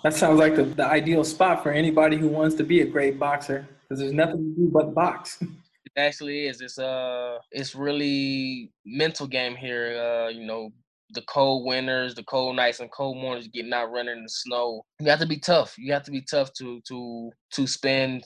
that 0.02 0.14
sounds 0.14 0.38
like 0.38 0.57
the, 0.57 0.64
the 0.64 0.85
ideal 0.85 1.25
spot 1.25 1.62
for 1.62 1.71
anybody 1.71 2.17
who 2.17 2.29
wants 2.29 2.57
to 2.57 2.64
be 2.64 2.83
a 2.83 2.87
great 2.87 3.19
boxer 3.19 3.67
because 3.83 4.00
there's 4.00 4.12
nothing 4.12 4.55
to 4.55 4.62
do 4.62 4.71
but 4.71 4.95
box 4.95 5.43
actually 5.96 6.46
is 6.46 6.61
it's 6.61 6.78
uh 6.78 7.37
it's 7.50 7.75
really 7.75 8.70
mental 8.87 9.26
game 9.26 9.54
here 9.54 9.99
uh 9.99 10.28
you 10.28 10.46
know 10.46 10.70
the 11.14 11.22
cold 11.22 11.66
winters, 11.66 12.14
the 12.14 12.25
cold 12.25 12.56
nights 12.56 12.80
and 12.80 12.90
cold 12.90 13.16
mornings, 13.16 13.49
getting 13.49 13.72
out 13.72 13.90
running 13.90 14.16
in 14.16 14.22
the 14.22 14.28
snow. 14.28 14.82
You 15.00 15.11
have 15.11 15.20
to 15.20 15.26
be 15.26 15.38
tough. 15.38 15.75
You 15.78 15.92
have 15.92 16.04
to 16.04 16.11
be 16.11 16.22
tough 16.22 16.52
to 16.54 16.80
to 16.88 17.30
to 17.52 17.66
spend 17.66 18.25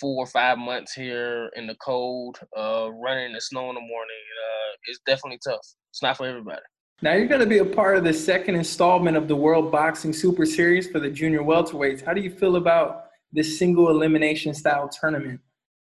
four 0.00 0.24
or 0.24 0.26
five 0.26 0.58
months 0.58 0.92
here 0.92 1.50
in 1.56 1.66
the 1.66 1.74
cold, 1.76 2.38
uh, 2.56 2.90
running 2.92 3.26
in 3.26 3.32
the 3.32 3.40
snow 3.40 3.68
in 3.68 3.74
the 3.74 3.80
morning. 3.80 3.90
Uh, 3.90 4.76
it's 4.86 5.00
definitely 5.06 5.40
tough. 5.44 5.66
it's 5.90 6.02
not 6.02 6.16
for 6.16 6.26
everybody. 6.26 6.60
Now 7.00 7.14
you're 7.14 7.26
going 7.26 7.40
to 7.40 7.46
be 7.46 7.58
a 7.58 7.64
part 7.64 7.96
of 7.96 8.04
the 8.04 8.12
second 8.12 8.56
installment 8.56 9.16
of 9.16 9.28
the 9.28 9.36
World 9.36 9.70
Boxing 9.70 10.12
Super 10.12 10.44
Series 10.44 10.90
for 10.90 10.98
the 10.98 11.08
junior 11.08 11.40
welterweights. 11.40 12.04
How 12.04 12.12
do 12.12 12.20
you 12.20 12.30
feel 12.30 12.56
about 12.56 13.04
this 13.32 13.58
single 13.58 13.88
elimination 13.88 14.52
style 14.52 14.88
tournament? 14.88 15.40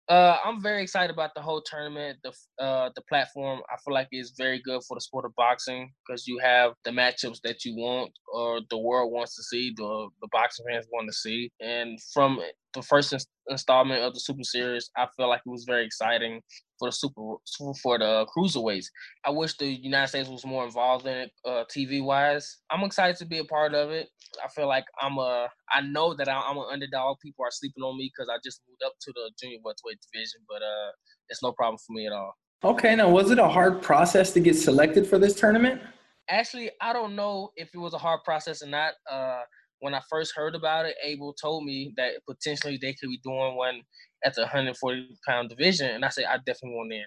Uh, 0.10 0.38
I'm 0.46 0.62
very 0.62 0.82
excited 0.82 1.14
about 1.14 1.32
the 1.36 1.42
whole 1.42 1.62
tournament. 1.62 2.20
The 2.24 2.64
uh, 2.64 2.90
the 2.96 3.02
platform 3.10 3.60
I 3.70 3.76
feel 3.84 3.94
like 3.94 4.08
is 4.14 4.34
very 4.38 4.62
good 4.62 4.82
for 4.88 4.96
the 4.96 5.02
sport 5.02 5.26
of 5.26 5.36
boxing 5.36 5.92
because 6.06 6.26
you 6.28 6.40
have 6.40 6.74
the 6.86 6.92
matchups 6.92 7.42
that 7.44 7.66
you 7.66 7.76
want 7.76 8.12
or 8.34 8.62
the 8.70 8.78
world 8.78 9.12
wants 9.12 9.36
to 9.36 9.44
see, 9.44 9.74
the 9.76 10.08
the 10.22 10.30
boxing 10.32 10.66
fans 10.70 10.86
want 10.94 11.08
to 11.10 11.14
see. 11.14 11.52
And 11.60 12.00
from 12.14 12.40
the 12.74 12.82
first 12.82 13.14
installment 13.50 14.04
of 14.04 14.14
the 14.14 14.20
Super 14.20 14.44
Series, 14.44 14.90
I 14.96 15.08
feel 15.16 15.30
like 15.30 15.42
it 15.46 15.50
was 15.50 15.64
very 15.66 15.86
exciting 15.86 16.42
for 16.78 16.90
the 16.90 16.92
super 16.92 17.36
for 17.82 17.98
the 17.98 18.26
cruiserweights. 18.36 18.86
I 19.26 19.32
wish 19.32 19.58
the 19.58 19.68
United 19.68 20.08
States 20.10 20.30
was 20.30 20.46
more 20.46 20.66
involved 20.66 21.08
in 21.08 21.18
it, 21.18 21.32
uh, 21.46 21.64
TV 21.76 22.04
wise. 22.04 22.58
I'm 22.70 22.84
excited 22.84 23.18
to 23.18 23.26
be 23.26 23.40
a 23.40 23.46
part 23.46 23.74
of 23.74 23.90
it. 23.92 24.10
I 24.44 24.48
feel 24.50 24.68
like 24.68 24.86
I'm 25.02 25.18
a. 25.18 25.48
I 25.72 25.82
know 25.82 26.14
that 26.14 26.30
I'm 26.30 26.58
an 26.58 26.66
underdog. 26.72 27.18
People 27.20 27.46
are 27.46 27.52
sleeping 27.52 27.84
on 27.84 27.98
me 27.98 28.12
because 28.16 28.30
I 28.30 28.38
just 28.44 28.62
moved 28.70 28.84
up 28.86 28.94
to 29.02 29.12
the 29.14 29.32
junior 29.42 29.58
welterweight 29.64 30.00
division, 30.12 30.42
but 30.48 30.62
uh, 30.62 30.92
it's 31.30 31.42
no 31.42 31.52
problem 31.52 31.78
for 31.86 31.94
me 31.94 32.08
at 32.08 32.14
all. 32.14 32.34
Okay, 32.64 32.96
now 32.96 33.10
was 33.10 33.32
it 33.32 33.40
a 33.40 33.48
hard 33.48 33.82
process 33.82 34.34
to 34.34 34.40
get 34.40 34.56
selected 34.56 35.08
for 35.08 35.20
this 35.20 35.40
tournament? 35.40 35.82
Actually, 36.30 36.72
I 36.82 36.92
don't 36.92 37.16
know 37.16 37.52
if 37.56 37.70
it 37.74 37.78
was 37.78 37.94
a 37.94 37.98
hard 37.98 38.22
process 38.26 38.62
or 38.62 38.68
not. 38.68 38.94
Uh, 39.10 39.42
when 39.80 39.94
I 39.94 40.02
first 40.10 40.34
heard 40.36 40.56
about 40.56 40.86
it, 40.86 40.96
Abel 41.04 41.34
told 41.34 41.66
me 41.66 41.94
that 41.98 42.14
potentially 42.28 42.78
they 42.82 42.94
could 42.94 43.10
be 43.10 43.20
doing 43.24 43.56
one 43.56 43.82
at 44.26 44.36
the 44.36 44.42
140 44.42 45.10
pound 45.28 45.50
division, 45.50 45.90
and 45.92 46.04
I 46.04 46.10
said 46.10 46.26
I 46.26 46.38
definitely 46.38 46.78
want 46.78 46.94
in. 46.94 47.06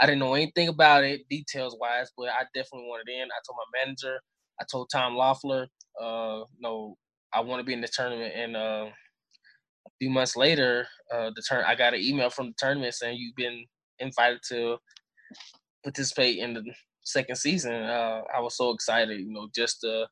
I 0.00 0.06
didn't 0.06 0.20
know 0.20 0.34
anything 0.34 0.68
about 0.68 1.04
it 1.04 1.28
details 1.28 1.76
wise, 1.80 2.10
but 2.16 2.28
I 2.28 2.44
definitely 2.54 2.88
wanted 2.88 3.08
in. 3.10 3.28
I 3.28 3.40
told 3.46 3.56
my 3.56 3.84
manager, 3.84 4.18
I 4.60 4.64
told 4.70 4.90
Tom 4.92 5.14
Loeffler, 5.14 5.68
uh, 6.00 6.42
no, 6.60 6.96
I 7.32 7.40
want 7.40 7.60
to 7.60 7.64
be 7.64 7.72
in 7.72 7.80
the 7.80 7.88
tournament. 7.88 8.34
And 8.36 8.56
uh, 8.56 8.86
a 9.86 9.90
few 9.98 10.10
months 10.10 10.36
later, 10.36 10.86
uh, 11.14 11.30
the 11.34 11.42
turn 11.48 11.64
I 11.66 11.74
got 11.74 11.94
an 11.94 12.00
email 12.00 12.30
from 12.30 12.48
the 12.48 12.54
tournament 12.58 12.94
saying 12.94 13.16
you've 13.18 13.36
been 13.36 13.64
invited 13.98 14.40
to 14.50 14.76
participate 15.82 16.38
in 16.38 16.54
the 16.54 16.62
second 17.02 17.36
season. 17.36 17.72
Uh, 17.72 18.22
I 18.34 18.40
was 18.40 18.56
so 18.56 18.70
excited, 18.70 19.20
you 19.20 19.32
know, 19.32 19.48
just 19.54 19.80
to 19.80 20.06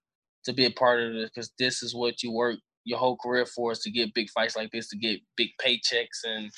to 0.45 0.53
be 0.53 0.67
a 0.67 0.71
part 0.71 1.01
of 1.01 1.15
it 1.15 1.31
because 1.33 1.53
this 1.59 1.83
is 1.83 1.95
what 1.95 2.23
you 2.23 2.33
work 2.33 2.59
your 2.85 2.99
whole 2.99 3.17
career 3.17 3.47
for 3.47 3.73
is 3.73 3.81
to 3.81 3.91
get 3.91 4.15
big 4.15 4.29
fights 4.31 4.57
like 4.57 4.71
this, 4.71 4.89
to 4.89 4.97
get 4.97 5.21
big 5.37 5.49
paychecks 5.65 6.25
and 6.25 6.51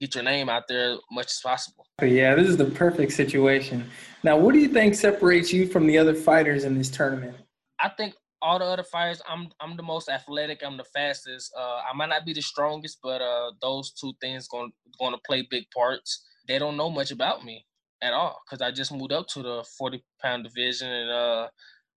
get 0.00 0.14
your 0.14 0.24
name 0.24 0.48
out 0.48 0.64
there 0.68 0.92
as 0.92 0.98
much 1.12 1.26
as 1.26 1.40
possible. 1.42 1.86
Yeah, 2.02 2.34
this 2.34 2.48
is 2.48 2.56
the 2.56 2.64
perfect 2.64 3.12
situation. 3.12 3.88
Now, 4.22 4.36
what 4.36 4.52
do 4.52 4.58
you 4.58 4.68
think 4.68 4.94
separates 4.94 5.52
you 5.52 5.66
from 5.66 5.86
the 5.86 5.98
other 5.98 6.14
fighters 6.14 6.64
in 6.64 6.76
this 6.76 6.90
tournament? 6.90 7.36
I 7.78 7.90
think 7.90 8.14
all 8.42 8.58
the 8.58 8.64
other 8.64 8.82
fighters, 8.82 9.20
I'm 9.28 9.48
I'm 9.60 9.76
the 9.76 9.82
most 9.82 10.08
athletic. 10.08 10.60
I'm 10.64 10.76
the 10.76 10.84
fastest. 10.84 11.52
Uh, 11.56 11.80
I 11.90 11.94
might 11.94 12.08
not 12.08 12.24
be 12.24 12.32
the 12.32 12.40
strongest, 12.40 12.98
but 13.02 13.20
uh, 13.20 13.52
those 13.60 13.92
two 13.92 14.12
things 14.20 14.48
going 14.48 14.72
going 14.98 15.12
to 15.12 15.20
play 15.26 15.46
big 15.50 15.64
parts. 15.74 16.24
They 16.48 16.58
don't 16.58 16.76
know 16.76 16.90
much 16.90 17.10
about 17.10 17.44
me 17.44 17.64
at 18.02 18.14
all 18.14 18.40
because 18.44 18.62
I 18.62 18.70
just 18.70 18.92
moved 18.92 19.12
up 19.12 19.26
to 19.28 19.42
the 19.42 19.64
40 19.76 20.02
pound 20.22 20.44
division 20.44 20.90
and 20.90 21.10
uh, 21.10 21.48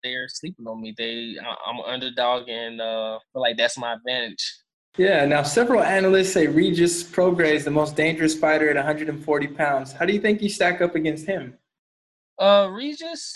they're 0.03 0.27
sleeping 0.27 0.67
on 0.67 0.81
me. 0.81 0.93
They 0.97 1.37
I'm 1.39 1.77
an 1.79 1.85
underdog 1.87 2.49
and 2.49 2.81
uh, 2.81 3.19
feel 3.31 3.41
like 3.41 3.57
that's 3.57 3.77
my 3.77 3.93
advantage. 3.93 4.45
Yeah. 4.97 5.25
Now, 5.25 5.41
several 5.41 5.81
analysts 5.81 6.33
say 6.33 6.47
Regis 6.47 7.03
Prograis 7.03 7.55
is 7.55 7.65
the 7.65 7.71
most 7.71 7.95
dangerous 7.95 8.35
fighter 8.35 8.69
at 8.69 8.75
140 8.75 9.47
pounds. 9.47 9.91
How 9.91 10.05
do 10.05 10.13
you 10.13 10.19
think 10.19 10.41
you 10.41 10.49
stack 10.49 10.81
up 10.81 10.95
against 10.95 11.25
him? 11.25 11.57
Uh, 12.37 12.69
Regis, 12.71 13.33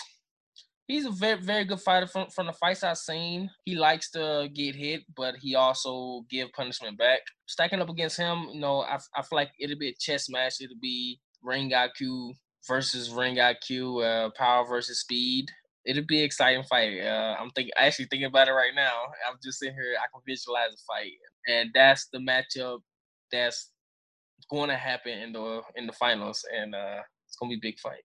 he's 0.86 1.06
a 1.06 1.10
very 1.10 1.40
very 1.40 1.64
good 1.64 1.80
fighter 1.80 2.06
from 2.06 2.28
from 2.30 2.46
the 2.46 2.52
fights 2.52 2.84
I've 2.84 2.98
seen. 2.98 3.50
He 3.64 3.74
likes 3.74 4.10
to 4.12 4.48
get 4.54 4.76
hit, 4.76 5.02
but 5.16 5.36
he 5.40 5.54
also 5.54 6.24
give 6.30 6.52
punishment 6.52 6.98
back. 6.98 7.20
Stacking 7.46 7.80
up 7.80 7.88
against 7.88 8.18
him, 8.18 8.48
you 8.52 8.60
know, 8.60 8.82
I 8.82 8.98
I 9.16 9.22
feel 9.22 9.36
like 9.36 9.50
it'll 9.58 9.78
be 9.78 9.88
a 9.88 9.94
chess 9.98 10.28
match. 10.28 10.60
It'll 10.60 10.76
be 10.80 11.20
ring 11.42 11.70
IQ 11.70 12.34
versus 12.66 13.10
ring 13.10 13.36
IQ, 13.36 14.04
uh, 14.04 14.30
power 14.36 14.66
versus 14.66 15.00
speed 15.00 15.46
it'll 15.88 16.04
be 16.04 16.18
an 16.18 16.24
exciting 16.24 16.62
fight. 16.64 17.00
Uh, 17.00 17.34
I'm 17.40 17.50
thinking, 17.50 17.72
actually 17.76 18.06
thinking 18.10 18.26
about 18.26 18.48
it 18.48 18.52
right 18.52 18.74
now. 18.76 18.92
I'm 19.28 19.38
just 19.42 19.58
sitting 19.58 19.74
here, 19.74 19.94
I 19.96 20.06
can 20.12 20.20
visualize 20.26 20.70
the 20.72 20.78
fight, 20.86 21.12
and 21.48 21.70
that's 21.74 22.08
the 22.12 22.18
matchup 22.18 22.80
that's 23.32 23.72
going 24.50 24.68
to 24.68 24.76
happen 24.76 25.12
in 25.12 25.32
the 25.32 25.62
in 25.76 25.86
the 25.86 25.92
finals, 25.92 26.44
and 26.54 26.74
uh, 26.74 27.00
it's 27.26 27.36
gonna 27.36 27.50
be 27.50 27.56
a 27.56 27.60
big 27.62 27.78
fight. 27.80 28.02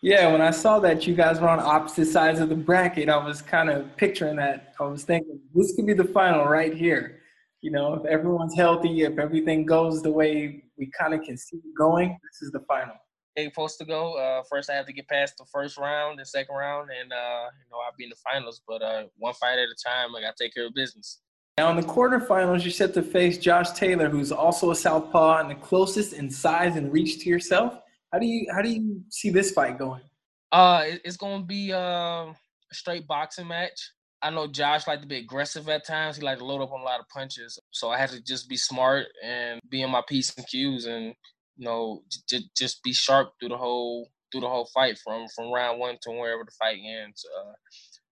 Yeah, 0.00 0.30
when 0.30 0.42
I 0.42 0.50
saw 0.50 0.78
that 0.80 1.06
you 1.06 1.14
guys 1.14 1.40
were 1.40 1.48
on 1.48 1.60
opposite 1.60 2.06
sides 2.06 2.38
of 2.38 2.50
the 2.50 2.54
bracket, 2.54 3.08
I 3.08 3.16
was 3.16 3.42
kind 3.42 3.70
of 3.70 3.96
picturing 3.96 4.36
that. 4.36 4.74
I 4.78 4.84
was 4.84 5.02
thinking 5.04 5.40
this 5.54 5.74
could 5.74 5.86
be 5.86 5.94
the 5.94 6.04
final 6.04 6.44
right 6.44 6.74
here. 6.74 7.20
You 7.62 7.70
know, 7.70 7.94
if 7.94 8.04
everyone's 8.04 8.54
healthy, 8.54 9.02
if 9.02 9.18
everything 9.18 9.64
goes 9.64 10.02
the 10.02 10.12
way 10.12 10.62
we 10.78 10.90
kind 10.98 11.14
of 11.14 11.22
can 11.22 11.36
see 11.36 11.56
it 11.56 11.74
going, 11.76 12.10
this 12.10 12.42
is 12.42 12.52
the 12.52 12.60
final 12.68 12.94
supposed 13.36 13.78
to 13.78 13.84
go. 13.84 14.14
Uh, 14.14 14.42
first, 14.48 14.70
I 14.70 14.74
have 14.74 14.86
to 14.86 14.92
get 14.92 15.08
past 15.08 15.34
the 15.38 15.44
first 15.52 15.76
round, 15.78 16.18
the 16.18 16.26
second 16.26 16.54
round, 16.54 16.90
and 16.90 17.12
uh, 17.12 17.46
you 17.58 17.70
know 17.70 17.78
I'll 17.84 17.94
be 17.96 18.04
in 18.04 18.10
the 18.10 18.16
finals. 18.16 18.62
But 18.66 18.82
uh, 18.82 19.04
one 19.16 19.34
fight 19.34 19.58
at 19.58 19.68
a 19.68 19.76
time. 19.84 20.14
I 20.14 20.20
got 20.20 20.36
to 20.36 20.44
take 20.44 20.54
care 20.54 20.66
of 20.66 20.74
business. 20.74 21.20
Now 21.58 21.70
in 21.70 21.76
the 21.76 21.82
quarterfinals, 21.82 22.62
you're 22.62 22.72
set 22.72 22.94
to 22.94 23.02
face 23.02 23.38
Josh 23.38 23.70
Taylor, 23.72 24.08
who's 24.08 24.32
also 24.32 24.70
a 24.72 24.76
southpaw 24.76 25.38
and 25.38 25.50
the 25.50 25.54
closest 25.54 26.12
in 26.12 26.28
size 26.30 26.76
and 26.76 26.92
reach 26.92 27.20
to 27.20 27.28
yourself. 27.28 27.78
How 28.12 28.18
do 28.18 28.26
you 28.26 28.46
how 28.52 28.62
do 28.62 28.68
you 28.68 29.02
see 29.08 29.30
this 29.30 29.52
fight 29.52 29.78
going? 29.78 30.02
Uh, 30.50 30.84
it's 31.04 31.16
going 31.16 31.40
to 31.40 31.46
be 31.46 31.72
uh, 31.72 31.78
a 32.26 32.34
straight 32.72 33.06
boxing 33.06 33.48
match. 33.48 33.90
I 34.22 34.30
know 34.30 34.46
Josh 34.46 34.86
like 34.86 35.02
to 35.02 35.06
be 35.06 35.18
aggressive 35.18 35.68
at 35.68 35.86
times. 35.86 36.16
He 36.16 36.22
like 36.22 36.38
to 36.38 36.44
load 36.44 36.62
up 36.62 36.72
on 36.72 36.80
a 36.80 36.84
lot 36.84 36.98
of 36.98 37.08
punches. 37.08 37.58
So 37.72 37.90
I 37.90 37.98
have 37.98 38.10
to 38.10 38.22
just 38.22 38.48
be 38.48 38.56
smart 38.56 39.06
and 39.22 39.60
be 39.68 39.82
in 39.82 39.90
my 39.90 40.02
P's 40.08 40.32
and 40.36 40.46
Q's 40.46 40.86
and 40.86 41.14
you 41.56 41.66
know, 41.66 42.02
j- 42.28 42.50
just 42.56 42.82
be 42.82 42.92
sharp 42.92 43.32
through 43.38 43.50
the 43.50 43.56
whole 43.58 44.10
through 44.32 44.42
the 44.42 44.48
whole 44.48 44.68
fight 44.74 44.98
from 45.02 45.26
from 45.34 45.52
round 45.52 45.78
one 45.78 45.96
to 46.02 46.10
wherever 46.10 46.44
the 46.44 46.52
fight 46.58 46.78
ends. 46.84 47.24
Uh, 47.38 47.52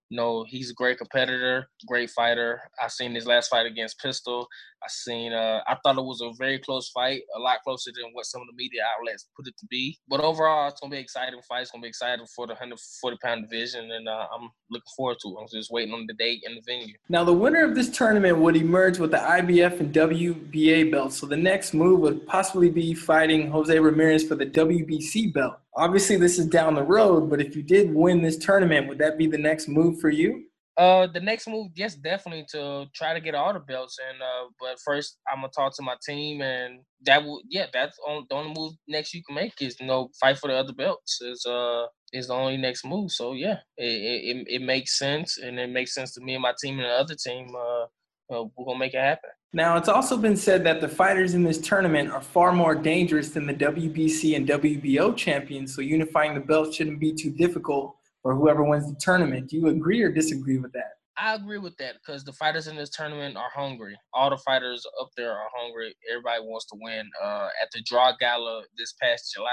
you 0.09 0.17
know, 0.17 0.45
he's 0.47 0.69
a 0.69 0.75
great 0.75 0.99
competitor, 0.99 1.69
great 1.87 2.09
fighter. 2.11 2.61
I 2.81 2.87
seen 2.87 3.15
his 3.15 3.25
last 3.25 3.49
fight 3.49 3.65
against 3.65 3.99
Postol. 4.01 4.45
I 4.83 4.87
seen. 4.89 5.33
Uh, 5.33 5.61
I 5.67 5.77
thought 5.83 5.97
it 5.97 6.03
was 6.03 6.21
a 6.21 6.31
very 6.37 6.59
close 6.59 6.89
fight, 6.89 7.21
a 7.35 7.39
lot 7.39 7.59
closer 7.63 7.91
than 7.95 8.11
what 8.13 8.25
some 8.25 8.41
of 8.41 8.47
the 8.47 8.55
media 8.55 8.81
outlets 8.97 9.27
put 9.35 9.47
it 9.47 9.57
to 9.57 9.65
be. 9.67 9.97
But 10.07 10.19
overall, 10.19 10.69
it's 10.69 10.79
gonna 10.81 10.91
be 10.91 10.97
exciting 10.97 11.39
fight. 11.47 11.61
It's 11.61 11.71
gonna 11.71 11.81
be 11.81 11.87
exciting 11.87 12.25
for 12.35 12.47
the 12.47 12.53
140 12.53 13.17
pound 13.23 13.49
division, 13.49 13.91
and 13.91 14.07
uh, 14.07 14.27
I'm 14.33 14.49
looking 14.69 14.83
forward 14.95 15.17
to 15.21 15.29
it. 15.29 15.41
I'm 15.41 15.47
just 15.51 15.71
waiting 15.71 15.93
on 15.93 16.05
the 16.07 16.13
date 16.13 16.43
and 16.45 16.57
the 16.57 16.61
venue. 16.65 16.93
Now, 17.09 17.23
the 17.23 17.33
winner 17.33 17.63
of 17.63 17.75
this 17.75 17.89
tournament 17.89 18.37
would 18.37 18.55
emerge 18.55 18.99
with 18.99 19.11
the 19.11 19.17
IBF 19.17 19.79
and 19.79 19.93
WBA 19.93 20.91
belts. 20.91 21.17
So 21.17 21.27
the 21.27 21.37
next 21.37 21.73
move 21.73 22.01
would 22.01 22.27
possibly 22.27 22.69
be 22.69 22.93
fighting 22.93 23.49
Jose 23.51 23.77
Ramirez 23.77 24.27
for 24.27 24.35
the 24.35 24.45
WBC 24.45 25.33
belt. 25.33 25.55
Obviously, 25.75 26.17
this 26.17 26.37
is 26.37 26.45
down 26.47 26.75
the 26.75 26.83
road, 26.83 27.29
but 27.29 27.41
if 27.41 27.55
you 27.55 27.63
did 27.63 27.93
win 27.93 28.21
this 28.21 28.37
tournament, 28.37 28.87
would 28.87 28.99
that 28.99 29.17
be 29.17 29.27
the 29.27 29.37
next 29.37 29.67
move 29.67 29.99
for 29.99 30.09
you? 30.09 30.43
Uh, 30.75 31.05
the 31.05 31.19
next 31.19 31.47
move, 31.47 31.71
yes, 31.75 31.95
definitely 31.95 32.45
to 32.51 32.85
try 32.95 33.13
to 33.13 33.19
get 33.19 33.35
all 33.35 33.53
the 33.53 33.59
belts. 33.59 33.97
And 34.09 34.21
uh, 34.21 34.49
but 34.59 34.77
first, 34.83 35.19
I'm 35.31 35.41
gonna 35.41 35.51
talk 35.55 35.75
to 35.75 35.83
my 35.83 35.95
team, 36.05 36.41
and 36.41 36.79
that 37.05 37.23
will, 37.23 37.41
yeah, 37.47 37.67
that's 37.71 37.97
on 38.07 38.25
the 38.29 38.35
only 38.35 38.53
move 38.57 38.73
next 38.87 39.13
you 39.13 39.21
can 39.23 39.35
make 39.35 39.53
is 39.61 39.79
you 39.79 39.85
know 39.85 40.09
fight 40.19 40.39
for 40.39 40.47
the 40.47 40.55
other 40.55 40.73
belts. 40.73 41.21
Is 41.21 41.45
uh 41.45 41.85
is 42.11 42.27
the 42.27 42.33
only 42.33 42.57
next 42.57 42.85
move. 42.85 43.11
So 43.11 43.33
yeah, 43.33 43.57
it 43.77 43.85
it, 43.85 44.47
it 44.47 44.61
makes 44.63 44.97
sense, 44.97 45.37
and 45.37 45.59
it 45.59 45.69
makes 45.69 45.93
sense 45.93 46.13
to 46.15 46.21
me 46.21 46.33
and 46.33 46.41
my 46.41 46.53
team 46.59 46.79
and 46.79 46.85
the 46.85 46.93
other 46.93 47.15
team. 47.15 47.49
Uh, 47.55 47.85
uh, 48.33 48.45
we're 48.57 48.65
gonna 48.65 48.79
make 48.79 48.95
it 48.95 49.01
happen. 49.01 49.29
Now, 49.55 49.77
it's 49.77 49.89
also 49.89 50.17
been 50.17 50.37
said 50.37 50.63
that 50.63 50.81
the 50.81 50.87
fighters 50.87 51.35
in 51.35 51.43
this 51.43 51.59
tournament 51.59 52.09
are 52.09 52.21
far 52.21 52.51
more 52.51 52.73
dangerous 52.73 53.29
than 53.29 53.45
the 53.45 53.53
WBC 53.53 54.35
and 54.35 54.47
WBO 54.47 55.15
champions, 55.15 55.75
so 55.75 55.81
unifying 55.81 56.33
the 56.33 56.39
belts 56.39 56.75
shouldn't 56.75 56.99
be 56.99 57.13
too 57.13 57.29
difficult 57.29 57.95
or 58.23 58.35
whoever 58.35 58.63
wins 58.63 58.87
the 58.87 58.99
tournament. 58.99 59.49
Do 59.49 59.57
you 59.57 59.67
agree 59.67 60.01
or 60.01 60.11
disagree 60.11 60.57
with 60.57 60.71
that? 60.73 60.93
I 61.15 61.35
agree 61.35 61.59
with 61.59 61.77
that 61.77 61.95
because 61.95 62.23
the 62.23 62.33
fighters 62.33 62.67
in 62.67 62.75
this 62.75 62.89
tournament 62.89 63.37
are 63.37 63.49
hungry. 63.53 63.95
All 64.13 64.31
the 64.31 64.37
fighters 64.37 64.83
up 64.99 65.09
there 65.15 65.31
are 65.31 65.47
hungry. 65.55 65.95
Everybody 66.11 66.41
wants 66.41 66.65
to 66.67 66.77
win. 66.81 67.07
Uh, 67.23 67.49
at 67.61 67.69
the 67.71 67.83
draw 67.85 68.13
gala 68.19 68.63
this 68.77 68.93
past 68.99 69.31
July, 69.33 69.51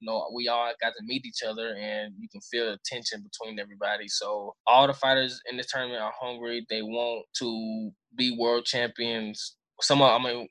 you 0.00 0.06
know, 0.06 0.26
we 0.34 0.48
all 0.48 0.72
got 0.80 0.90
to 0.90 1.04
meet 1.04 1.26
each 1.26 1.42
other, 1.46 1.76
and 1.78 2.14
you 2.18 2.28
can 2.30 2.40
feel 2.40 2.70
the 2.70 2.78
tension 2.86 3.22
between 3.22 3.58
everybody. 3.58 4.08
So 4.08 4.54
all 4.66 4.86
the 4.86 4.94
fighters 4.94 5.40
in 5.50 5.58
this 5.58 5.70
tournament 5.70 6.00
are 6.00 6.12
hungry. 6.18 6.66
They 6.70 6.82
want 6.82 7.26
to 7.40 7.90
be 8.16 8.36
world 8.38 8.64
champions. 8.64 9.56
Some 9.82 10.00
of, 10.00 10.18
I 10.18 10.24
mean, 10.24 10.48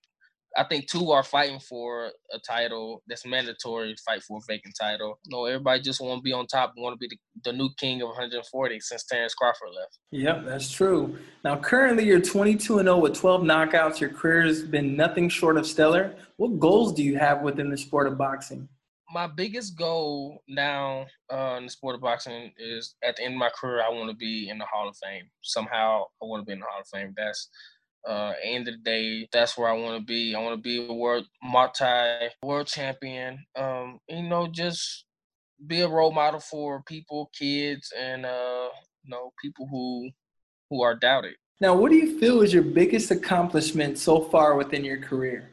I 0.58 0.64
think 0.64 0.90
two 0.90 1.12
are 1.12 1.24
fighting 1.24 1.60
for 1.60 2.12
a 2.34 2.40
title 2.40 3.04
that's 3.08 3.26
mandatory 3.26 3.94
to 3.94 4.02
fight 4.04 4.24
for 4.24 4.38
a 4.38 4.42
vacant 4.48 4.76
title. 4.80 5.20
no, 5.28 5.46
everybody 5.46 5.82
just 5.82 6.00
want 6.00 6.20
to 6.20 6.22
be 6.22 6.32
on 6.32 6.48
top, 6.48 6.74
want 6.78 6.94
to 6.94 6.98
be 6.98 7.08
the, 7.08 7.52
the, 7.52 7.58
new 7.58 7.70
king 7.78 8.02
of 8.02 8.08
140 8.10 8.80
since 8.80 9.04
Terrence 9.04 9.34
Crawford 9.34 9.70
left. 9.76 10.00
Yep, 10.12 10.46
that's 10.46 10.72
true. 10.72 11.18
Now, 11.44 11.58
currently 11.58 12.06
you're 12.06 12.22
22 12.22 12.80
and 12.80 12.88
0 12.88 13.00
with 13.00 13.14
12 13.14 13.42
knockouts. 13.42 14.00
Your 14.00 14.10
career 14.10 14.44
has 14.44 14.64
been 14.64 14.96
nothing 14.96 15.30
short 15.30 15.58
of 15.58 15.68
stellar. 15.68 16.16
What 16.38 16.60
goals 16.60 16.94
do 16.94 17.04
you 17.04 17.18
have 17.18 17.42
within 17.42 17.70
the 17.70 17.78
sport 17.78 18.08
of 18.08 18.18
boxing? 18.18 18.70
my 19.16 19.28
biggest 19.28 19.78
goal 19.78 20.42
now 20.48 21.06
uh, 21.32 21.56
in 21.58 21.66
the 21.66 21.70
sport 21.70 21.96
of 21.96 22.02
boxing 22.02 22.52
is 22.58 22.96
at 23.04 23.16
the 23.16 23.24
end 23.24 23.36
of 23.36 23.40
my 23.40 23.50
career, 23.50 23.82
I 23.82 23.90
want 23.90 24.10
to 24.10 24.16
be 24.16 24.50
in 24.50 24.58
the 24.58 24.66
Hall 24.66 24.90
of 24.90 24.98
Fame. 24.98 25.30
Somehow, 25.42 26.04
I 26.22 26.26
want 26.26 26.42
to 26.42 26.46
be 26.46 26.54
in 26.54 26.60
the 26.60 26.66
Hall 26.66 26.82
of 26.82 26.88
Fame. 26.88 27.14
That's 27.16 27.50
uh, 28.08 28.34
end 28.44 28.68
of 28.68 28.76
the 28.76 28.82
day, 28.82 29.28
that's 29.32 29.58
where 29.58 29.70
I 29.70 29.74
want 29.74 30.00
to 30.00 30.06
be. 30.06 30.36
I 30.36 30.40
want 30.40 30.56
to 30.56 30.62
be 30.62 30.86
a 30.86 30.94
world 30.94 31.26
multi 31.44 32.30
world 32.44 32.68
champion. 32.68 33.46
Um, 33.56 34.00
you 34.08 34.24
know, 34.24 34.48
just 34.48 35.06
be 35.66 35.82
a 35.82 35.88
role 35.88 36.12
model 36.12 36.40
for 36.40 36.84
people, 36.84 37.32
kids, 37.38 37.92
and 37.98 38.26
uh, 38.26 38.70
you 39.04 39.10
know, 39.10 39.32
people 39.42 39.68
who 39.70 40.10
who 40.70 40.82
are 40.82 40.96
doubted. 40.96 41.36
Now, 41.62 41.74
what 41.74 41.90
do 41.92 41.98
you 41.98 42.20
feel 42.20 42.42
is 42.42 42.54
your 42.54 42.64
biggest 42.64 43.12
accomplishment 43.12 43.98
so 43.98 44.22
far 44.22 44.56
within 44.56 44.84
your 44.84 45.00
career? 45.00 45.52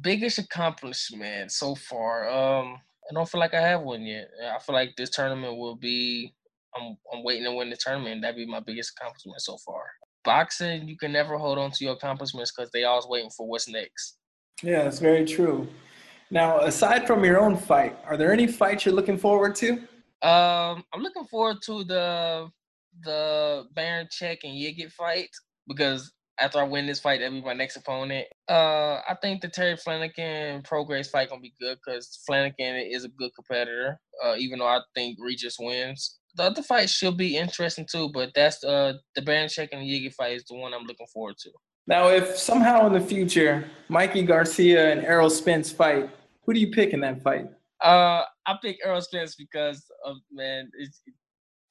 Biggest 0.00 0.38
accomplishment 0.38 1.50
so 1.50 1.74
far. 1.74 2.30
Um, 2.30 2.78
I 3.10 3.14
don't 3.14 3.28
feel 3.28 3.40
like 3.40 3.54
I 3.54 3.60
have 3.60 3.82
one 3.82 4.02
yet. 4.02 4.28
I 4.54 4.58
feel 4.60 4.74
like 4.74 4.94
this 4.96 5.10
tournament 5.10 5.56
will 5.56 5.76
be. 5.76 6.34
I'm 6.74 6.96
I'm 7.12 7.24
waiting 7.24 7.44
to 7.44 7.52
win 7.52 7.68
the 7.68 7.76
tournament. 7.76 8.22
That'd 8.22 8.36
be 8.36 8.46
my 8.46 8.60
biggest 8.60 8.92
accomplishment 8.96 9.40
so 9.40 9.58
far. 9.58 9.82
Boxing, 10.24 10.88
you 10.88 10.96
can 10.96 11.12
never 11.12 11.38
hold 11.38 11.58
on 11.58 11.70
to 11.70 11.84
your 11.84 11.94
accomplishments 11.94 12.52
because 12.54 12.70
they 12.72 12.84
always 12.84 13.06
waiting 13.06 13.30
for 13.30 13.46
what's 13.46 13.68
next. 13.68 14.18
Yeah, 14.62 14.84
that's 14.84 14.98
very 14.98 15.24
true. 15.24 15.68
Now, 16.30 16.60
aside 16.60 17.06
from 17.06 17.24
your 17.24 17.40
own 17.40 17.56
fight, 17.56 17.96
are 18.04 18.16
there 18.16 18.32
any 18.32 18.46
fights 18.46 18.84
you're 18.84 18.94
looking 18.94 19.18
forward 19.18 19.54
to? 19.56 19.72
Um, 20.22 20.84
I'm 20.92 21.00
looking 21.02 21.24
forward 21.24 21.56
to 21.66 21.84
the 21.84 22.48
the 23.02 23.64
Baranchyk 23.74 24.38
and 24.44 24.52
Yigit 24.52 24.92
fight 24.92 25.30
because 25.66 26.12
after 26.38 26.58
I 26.58 26.64
win 26.64 26.86
this 26.86 27.00
fight, 27.00 27.20
that'll 27.20 27.40
be 27.40 27.44
my 27.44 27.52
next 27.52 27.76
opponent. 27.76 28.26
Uh, 28.48 29.00
I 29.08 29.16
think 29.20 29.40
the 29.40 29.48
Terry 29.48 29.76
Flanagan 29.76 30.62
Prograis 30.62 31.10
fight 31.10 31.28
gonna 31.28 31.40
be 31.40 31.54
good 31.60 31.78
because 31.84 32.20
Flanagan 32.26 32.76
is 32.76 33.04
a 33.04 33.08
good 33.08 33.30
competitor. 33.34 33.98
Uh, 34.22 34.34
even 34.38 34.58
though 34.58 34.66
I 34.66 34.80
think 34.94 35.18
Regis 35.20 35.56
wins, 35.58 36.19
the 36.36 36.44
other 36.44 36.62
fight 36.62 36.88
should 36.88 37.16
be 37.16 37.36
interesting 37.36 37.86
too. 37.90 38.10
But 38.12 38.30
that's 38.34 38.62
uh 38.64 38.94
the 39.14 39.22
Baranchyk 39.22 39.68
and 39.72 39.82
the 39.82 39.86
Yigit 39.86 40.14
fight 40.14 40.36
is 40.36 40.44
the 40.44 40.56
one 40.56 40.74
I'm 40.74 40.84
looking 40.84 41.06
forward 41.06 41.36
to. 41.38 41.50
Now, 41.86 42.08
if 42.08 42.36
somehow 42.36 42.86
in 42.86 42.92
the 42.92 43.00
future 43.00 43.68
Mikey 43.88 44.22
Garcia 44.22 44.92
and 44.92 45.04
Errol 45.04 45.30
Spence 45.30 45.72
fight, 45.72 46.08
who 46.44 46.54
do 46.54 46.60
you 46.60 46.70
pick 46.70 46.92
in 46.92 47.00
that 47.00 47.22
fight? 47.22 47.46
Uh, 47.82 48.24
I 48.46 48.56
pick 48.62 48.78
Errol 48.84 49.00
Spence 49.00 49.34
because 49.34 49.84
of 50.04 50.16
man, 50.30 50.70
it's 50.78 51.02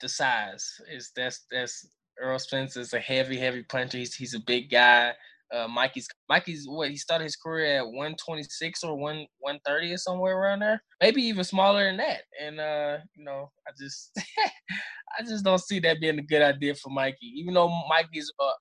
the 0.01 0.09
size. 0.09 0.65
Is 0.91 1.11
that's 1.15 1.45
that's 1.51 1.87
Errol 2.21 2.39
Spence 2.39 2.75
is 2.75 2.93
a 2.93 2.99
heavy, 2.99 3.37
heavy 3.37 3.63
puncher. 3.63 3.97
He's 3.97 4.15
he's 4.15 4.33
a 4.33 4.39
big 4.39 4.69
guy. 4.69 5.13
Uh, 5.53 5.67
Mikey's 5.67 6.07
Mikey's 6.27 6.65
what 6.67 6.89
he 6.89 6.97
started 6.97 7.23
his 7.23 7.35
career 7.35 7.79
at 7.79 7.85
126 7.85 8.83
or 8.83 8.95
1 8.95 9.25
130 9.39 9.93
or 9.93 9.97
somewhere 9.97 10.37
around 10.37 10.59
there, 10.59 10.81
maybe 11.01 11.23
even 11.23 11.43
smaller 11.43 11.85
than 11.85 11.97
that. 11.97 12.21
And 12.41 12.59
uh, 12.59 12.97
you 13.15 13.23
know, 13.23 13.51
I 13.67 13.71
just 13.79 14.11
I 15.19 15.23
just 15.23 15.43
don't 15.43 15.61
see 15.61 15.79
that 15.79 15.99
being 15.99 16.19
a 16.19 16.23
good 16.23 16.41
idea 16.41 16.75
for 16.75 16.89
Mikey. 16.89 17.33
Even 17.37 17.55
though 17.55 17.69
Mikey's 17.89 18.31
a, 18.39 18.51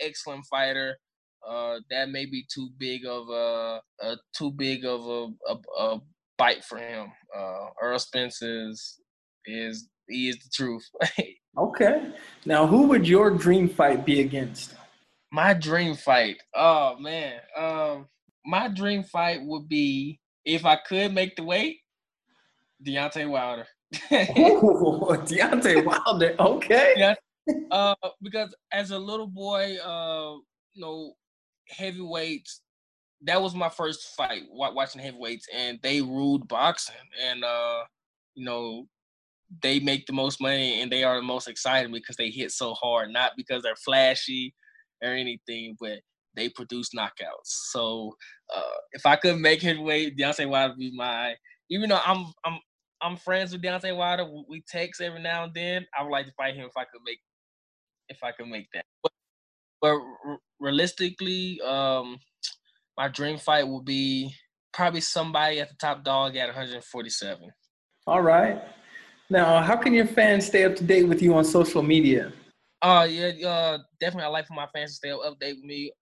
excellent 0.00 0.44
fighter, 0.46 0.96
uh, 1.46 1.78
that 1.90 2.08
may 2.10 2.26
be 2.26 2.44
too 2.52 2.68
big 2.78 3.04
of 3.06 3.28
a, 3.28 3.80
a 4.00 4.16
too 4.36 4.50
big 4.52 4.84
of 4.84 5.06
a, 5.06 5.26
a, 5.48 5.82
a 5.82 6.00
bite 6.36 6.64
for 6.64 6.78
him. 6.78 7.08
Uh, 7.36 7.66
Errol 7.82 7.98
Spence 7.98 8.42
is 8.42 9.00
is 9.46 9.88
he 10.08 10.28
is 10.28 10.36
the 10.36 10.50
truth. 10.54 10.88
okay. 11.58 12.12
Now, 12.44 12.66
who 12.66 12.86
would 12.88 13.06
your 13.06 13.30
dream 13.30 13.68
fight 13.68 14.04
be 14.04 14.20
against? 14.20 14.74
My 15.30 15.54
dream 15.54 15.94
fight. 15.94 16.36
Oh 16.54 16.98
man. 16.98 17.40
Um, 17.56 18.06
my 18.44 18.68
dream 18.68 19.02
fight 19.02 19.40
would 19.42 19.68
be 19.68 20.20
if 20.44 20.64
I 20.64 20.76
could 20.76 21.12
make 21.12 21.36
the 21.36 21.44
weight, 21.44 21.78
Deontay 22.86 23.28
Wilder. 23.28 23.66
Ooh, 24.12 25.16
Deontay 25.26 25.84
Wilder. 25.84 26.34
Okay. 26.38 26.94
Yeah. 26.96 27.14
Uh, 27.70 27.94
because 28.22 28.54
as 28.72 28.90
a 28.90 28.98
little 28.98 29.26
boy, 29.26 29.76
uh, 29.84 30.36
you 30.74 30.82
know, 30.82 31.12
heavyweights. 31.68 32.62
That 33.22 33.42
was 33.42 33.52
my 33.52 33.68
first 33.68 34.14
fight 34.16 34.42
watching 34.48 35.02
heavyweights, 35.02 35.46
and 35.52 35.80
they 35.82 36.00
ruled 36.00 36.46
boxing. 36.46 36.94
And 37.20 37.42
uh, 37.42 37.80
you 38.34 38.44
know, 38.44 38.86
they 39.62 39.80
make 39.80 40.06
the 40.06 40.12
most 40.12 40.40
money 40.40 40.80
and 40.80 40.92
they 40.92 41.02
are 41.04 41.16
the 41.16 41.22
most 41.22 41.48
exciting 41.48 41.92
because 41.92 42.16
they 42.16 42.30
hit 42.30 42.52
so 42.52 42.74
hard, 42.74 43.12
not 43.12 43.32
because 43.36 43.62
they're 43.62 43.76
flashy 43.76 44.54
or 45.02 45.10
anything, 45.10 45.76
but 45.80 45.98
they 46.36 46.48
produce 46.48 46.90
knockouts. 46.96 47.46
So 47.70 48.14
uh, 48.54 48.78
if 48.92 49.04
I 49.06 49.16
could 49.16 49.38
make 49.38 49.62
heavyweight, 49.62 50.16
Deontay 50.16 50.48
Wilder 50.48 50.74
be 50.78 50.92
my. 50.96 51.34
Even 51.70 51.90
though 51.90 52.00
I'm 52.04 52.32
I'm 52.44 52.58
I'm 53.00 53.16
friends 53.16 53.52
with 53.52 53.62
Deontay 53.62 53.96
Wilder, 53.96 54.26
we 54.48 54.62
text 54.68 55.00
every 55.00 55.22
now 55.22 55.44
and 55.44 55.54
then. 55.54 55.86
I 55.98 56.02
would 56.02 56.10
like 56.10 56.26
to 56.26 56.32
fight 56.32 56.54
him 56.54 56.66
if 56.66 56.76
I 56.76 56.84
could 56.84 57.02
make 57.04 57.18
if 58.08 58.18
I 58.22 58.32
could 58.32 58.48
make 58.48 58.68
that. 58.74 58.84
But, 59.02 59.12
but 59.80 59.98
realistically, 60.58 61.60
um, 61.60 62.18
my 62.96 63.08
dream 63.08 63.38
fight 63.38 63.66
would 63.66 63.84
be 63.84 64.34
probably 64.72 65.00
somebody 65.00 65.60
at 65.60 65.68
the 65.68 65.76
top 65.76 66.04
dog 66.04 66.36
at 66.36 66.46
147. 66.46 67.50
All 68.06 68.22
right. 68.22 68.62
Now, 69.30 69.60
how 69.62 69.76
can 69.76 69.92
your 69.92 70.06
fans 70.06 70.46
stay 70.46 70.64
up 70.64 70.74
to 70.76 70.84
date 70.84 71.04
with 71.04 71.20
you 71.20 71.34
on 71.34 71.44
social 71.44 71.82
media? 71.82 72.32
Uh, 72.80 73.06
yeah, 73.08 73.48
uh, 73.48 73.78
definitely. 74.00 74.24
I 74.24 74.28
like 74.28 74.46
for 74.46 74.54
my 74.54 74.68
fans 74.72 74.90
to 74.90 74.96
stay 74.96 75.10
up 75.10 75.20
to 75.20 75.36
date 75.40 75.56
with 75.56 75.64
me 75.64 75.92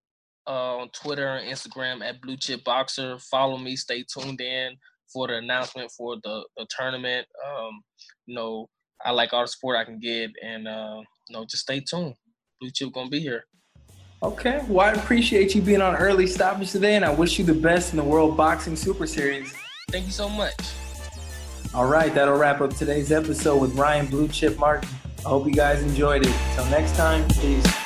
uh, 0.47 0.77
on 0.77 0.91
Twitter 0.91 1.27
and 1.27 1.51
Instagram 1.51 2.03
at 2.07 2.21
Blue 2.21 2.37
Chip 2.37 2.65
Boxer. 2.65 3.19
Follow 3.31 3.57
me. 3.57 3.77
Stay 3.77 4.05
tuned 4.05 4.41
in 4.41 4.77
for 5.13 5.29
the 5.29 5.37
announcement 5.37 5.91
for 5.97 6.17
the, 6.23 6.45
the 6.57 6.67
tournament. 6.77 7.27
Um, 7.47 7.81
you 8.27 8.35
know, 8.35 8.69
I 9.05 9.13
like 9.13 9.33
all 9.33 9.43
the 9.43 9.49
support 9.49 9.77
I 9.77 9.85
can 9.85 9.99
get, 9.99 10.31
and 10.43 10.69
uh, 10.69 11.01
you 11.29 11.37
know, 11.37 11.45
just 11.45 11.63
stay 11.63 11.81
tuned. 11.81 12.15
Blue 12.61 12.71
Chip 12.71 12.93
gonna 12.93 13.11
be 13.11 13.21
here. 13.21 13.45
Okay. 14.23 14.61
Well, 14.69 14.87
I 14.87 14.93
appreciate 14.93 15.55
you 15.55 15.61
being 15.61 15.83
on 15.83 15.97
early 15.97 16.27
stoppage 16.27 16.73
today, 16.73 16.97
and 16.97 17.05
I 17.05 17.11
wish 17.11 17.39
you 17.39 17.45
the 17.45 17.55
best 17.55 17.93
in 17.93 17.99
the 17.99 18.05
World 18.05 18.37
Boxing 18.37 18.77
Super 18.77 19.07
Series. 19.07 19.55
Thank 19.91 20.07
you 20.07 20.13
so 20.13 20.29
much. 20.29 20.55
All 21.75 21.87
right, 21.87 22.15
that'll 22.15 22.39
wrap 22.39 22.61
up 22.61 22.75
today's 22.75 23.13
episode 23.13 23.61
with 23.61 23.75
Ryan 23.75 24.07
Blue 24.07 24.29
Chip 24.29 24.59
Martin. 24.59 24.89
I 25.27 25.29
hope 25.29 25.45
you 25.45 25.53
guys 25.53 25.83
enjoyed 25.83 26.25
it. 26.25 26.33
Until 26.51 26.67
next 26.67 26.95
time, 26.95 27.27
peace. 27.41 27.86